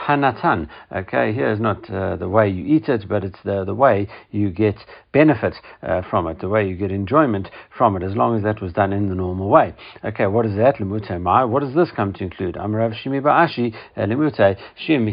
Hanatan. 0.07 0.69
Okay, 0.95 1.33
here 1.33 1.51
is 1.51 1.61
not 1.61 1.83
the 1.87 2.29
way 2.29 2.49
you 2.49 2.65
eat 2.65 2.89
it, 2.89 3.09
but 3.09 3.25
it's 3.25 3.39
the, 3.45 3.65
the 3.65 3.75
way 3.75 4.09
you 4.31 4.51
get 4.51 4.77
benefit 5.13 5.55
uh, 5.83 6.03
from 6.09 6.27
it, 6.27 6.41
the 6.41 6.49
way 6.49 6.67
you 6.67 6.77
get 6.77 6.91
enjoyment 6.91 7.49
from 7.77 7.97
it, 7.97 8.03
as 8.03 8.15
long 8.15 8.37
as 8.37 8.43
that 8.43 8.61
was 8.61 8.73
done 8.73 8.93
in 8.93 9.09
the 9.09 9.15
normal 9.15 9.49
way. 9.49 9.75
Okay, 10.05 10.27
what 10.27 10.47
is 10.47 10.57
that? 10.57 10.77
Lemute 10.77 11.21
mai. 11.21 11.45
What 11.45 11.63
does 11.63 11.75
this 11.75 11.91
come 11.95 12.13
to 12.15 12.25
include? 12.25 12.55
Amrav 12.55 12.95
shimi 12.95 13.21
ba'ashi 13.21 13.75
uh, 13.97 14.01
lemute 14.03 14.57
shim 14.87 15.09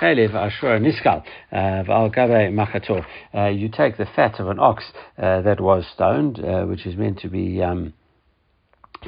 chelev 0.00 0.32
niskal 0.80 1.22
uh, 1.52 1.56
v'al 1.84 2.14
gabe 2.14 2.52
machator. 2.52 3.04
Uh, 3.34 3.48
you 3.48 3.68
take 3.68 3.96
the 3.96 4.06
fat 4.16 4.38
of 4.40 4.48
an 4.48 4.58
ox 4.58 4.84
that 5.16 5.60
was 5.60 5.84
stoned, 5.92 6.38
which 6.68 6.86
is 6.86 6.96
meant 6.96 7.18
to 7.20 7.28
be. 7.28 7.62
Um, 7.62 7.94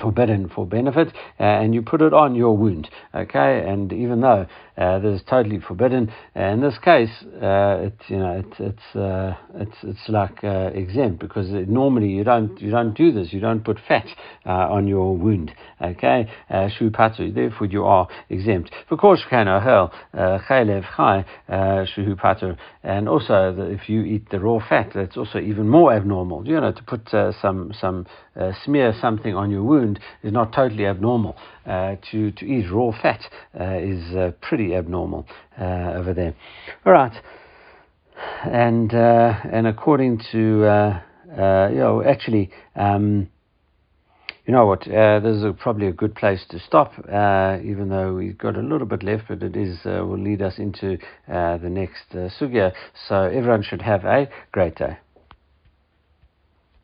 forbidden 0.00 0.48
for 0.48 0.66
benefit, 0.66 1.08
uh, 1.38 1.42
and 1.42 1.74
you 1.74 1.82
put 1.82 2.02
it 2.02 2.12
on 2.12 2.34
your 2.34 2.56
wound. 2.56 2.88
Okay, 3.14 3.64
and 3.66 3.92
even 3.92 4.20
though 4.20 4.46
uh, 4.76 4.98
this 4.98 5.20
is 5.20 5.26
totally 5.28 5.60
forbidden, 5.60 6.12
uh, 6.34 6.40
in 6.40 6.60
this 6.60 6.76
case, 6.78 7.10
uh, 7.40 7.78
it's 7.80 8.02
you 8.08 8.18
know 8.18 8.42
it's 8.44 8.58
it's 8.58 8.96
uh, 8.96 9.34
it's 9.54 9.76
it's 9.84 10.08
like 10.08 10.42
uh, 10.42 10.70
exempt 10.74 11.20
because 11.20 11.48
it, 11.52 11.68
normally 11.68 12.08
you 12.08 12.24
don't 12.24 12.60
you 12.60 12.72
don't 12.72 12.94
do 12.94 13.12
this. 13.12 13.32
You 13.32 13.40
don't 13.40 13.64
put 13.64 13.78
fat 13.86 14.06
on 14.44 14.88
your 14.88 15.16
wound. 15.16 15.52
Okay, 15.80 16.28
shu 16.76 16.90
patu. 16.90 17.32
Therefore, 17.32 17.68
you 17.68 17.84
are 17.84 18.08
exempt. 18.28 18.72
For 18.88 18.96
can 18.96 19.46
hell 19.46 19.92
chaylev 20.14 20.84
chay 20.96 21.86
shu. 21.94 22.56
And 22.82 23.08
also, 23.08 23.54
the, 23.54 23.70
if 23.70 23.88
you 23.88 24.02
eat 24.02 24.30
the 24.30 24.40
raw 24.40 24.58
fat, 24.68 24.90
that's 24.94 25.16
also 25.16 25.38
even 25.38 25.68
more 25.68 25.92
abnormal. 25.92 26.46
You 26.48 26.60
know, 26.60 26.72
to 26.72 26.82
put 26.82 27.08
some 27.10 27.72
some 27.78 28.06
smear 28.64 28.92
something 29.00 29.36
on 29.36 29.50
your 29.50 29.62
wound 29.62 30.00
is 30.24 30.32
not 30.32 30.52
totally 30.52 30.86
abnormal. 30.86 31.36
Uh, 31.66 31.96
to, 32.10 32.30
to 32.32 32.44
eat 32.44 32.70
raw 32.70 32.92
fat 33.00 33.22
uh, 33.58 33.78
is 33.78 34.14
uh, 34.14 34.32
pretty 34.42 34.74
abnormal 34.74 35.26
uh, 35.58 35.94
over 35.94 36.12
there. 36.12 36.34
All 36.84 36.92
right. 36.92 37.22
And, 38.44 38.92
uh, 38.92 39.32
and 39.50 39.66
according 39.66 40.20
to, 40.32 40.66
uh, 40.66 41.00
you 41.70 41.78
know, 41.78 42.02
actually, 42.06 42.50
um, 42.76 43.30
you 44.44 44.52
know 44.52 44.66
what? 44.66 44.86
Uh, 44.86 45.20
this 45.20 45.36
is 45.36 45.42
a, 45.42 45.54
probably 45.54 45.86
a 45.86 45.92
good 45.92 46.14
place 46.14 46.44
to 46.50 46.58
stop, 46.58 46.92
uh, 47.10 47.56
even 47.64 47.88
though 47.88 48.12
we've 48.12 48.36
got 48.36 48.56
a 48.56 48.60
little 48.60 48.86
bit 48.86 49.02
left, 49.02 49.24
but 49.28 49.42
it 49.42 49.56
is 49.56 49.78
uh, 49.86 50.04
will 50.04 50.22
lead 50.22 50.42
us 50.42 50.58
into 50.58 50.98
the 51.26 51.70
next 51.70 52.10
sugya. 52.38 52.72
So 53.08 53.22
everyone 53.22 53.62
should 53.62 53.80
have 53.80 54.04
a 54.04 54.28
great 54.52 54.76
day. 54.76 54.98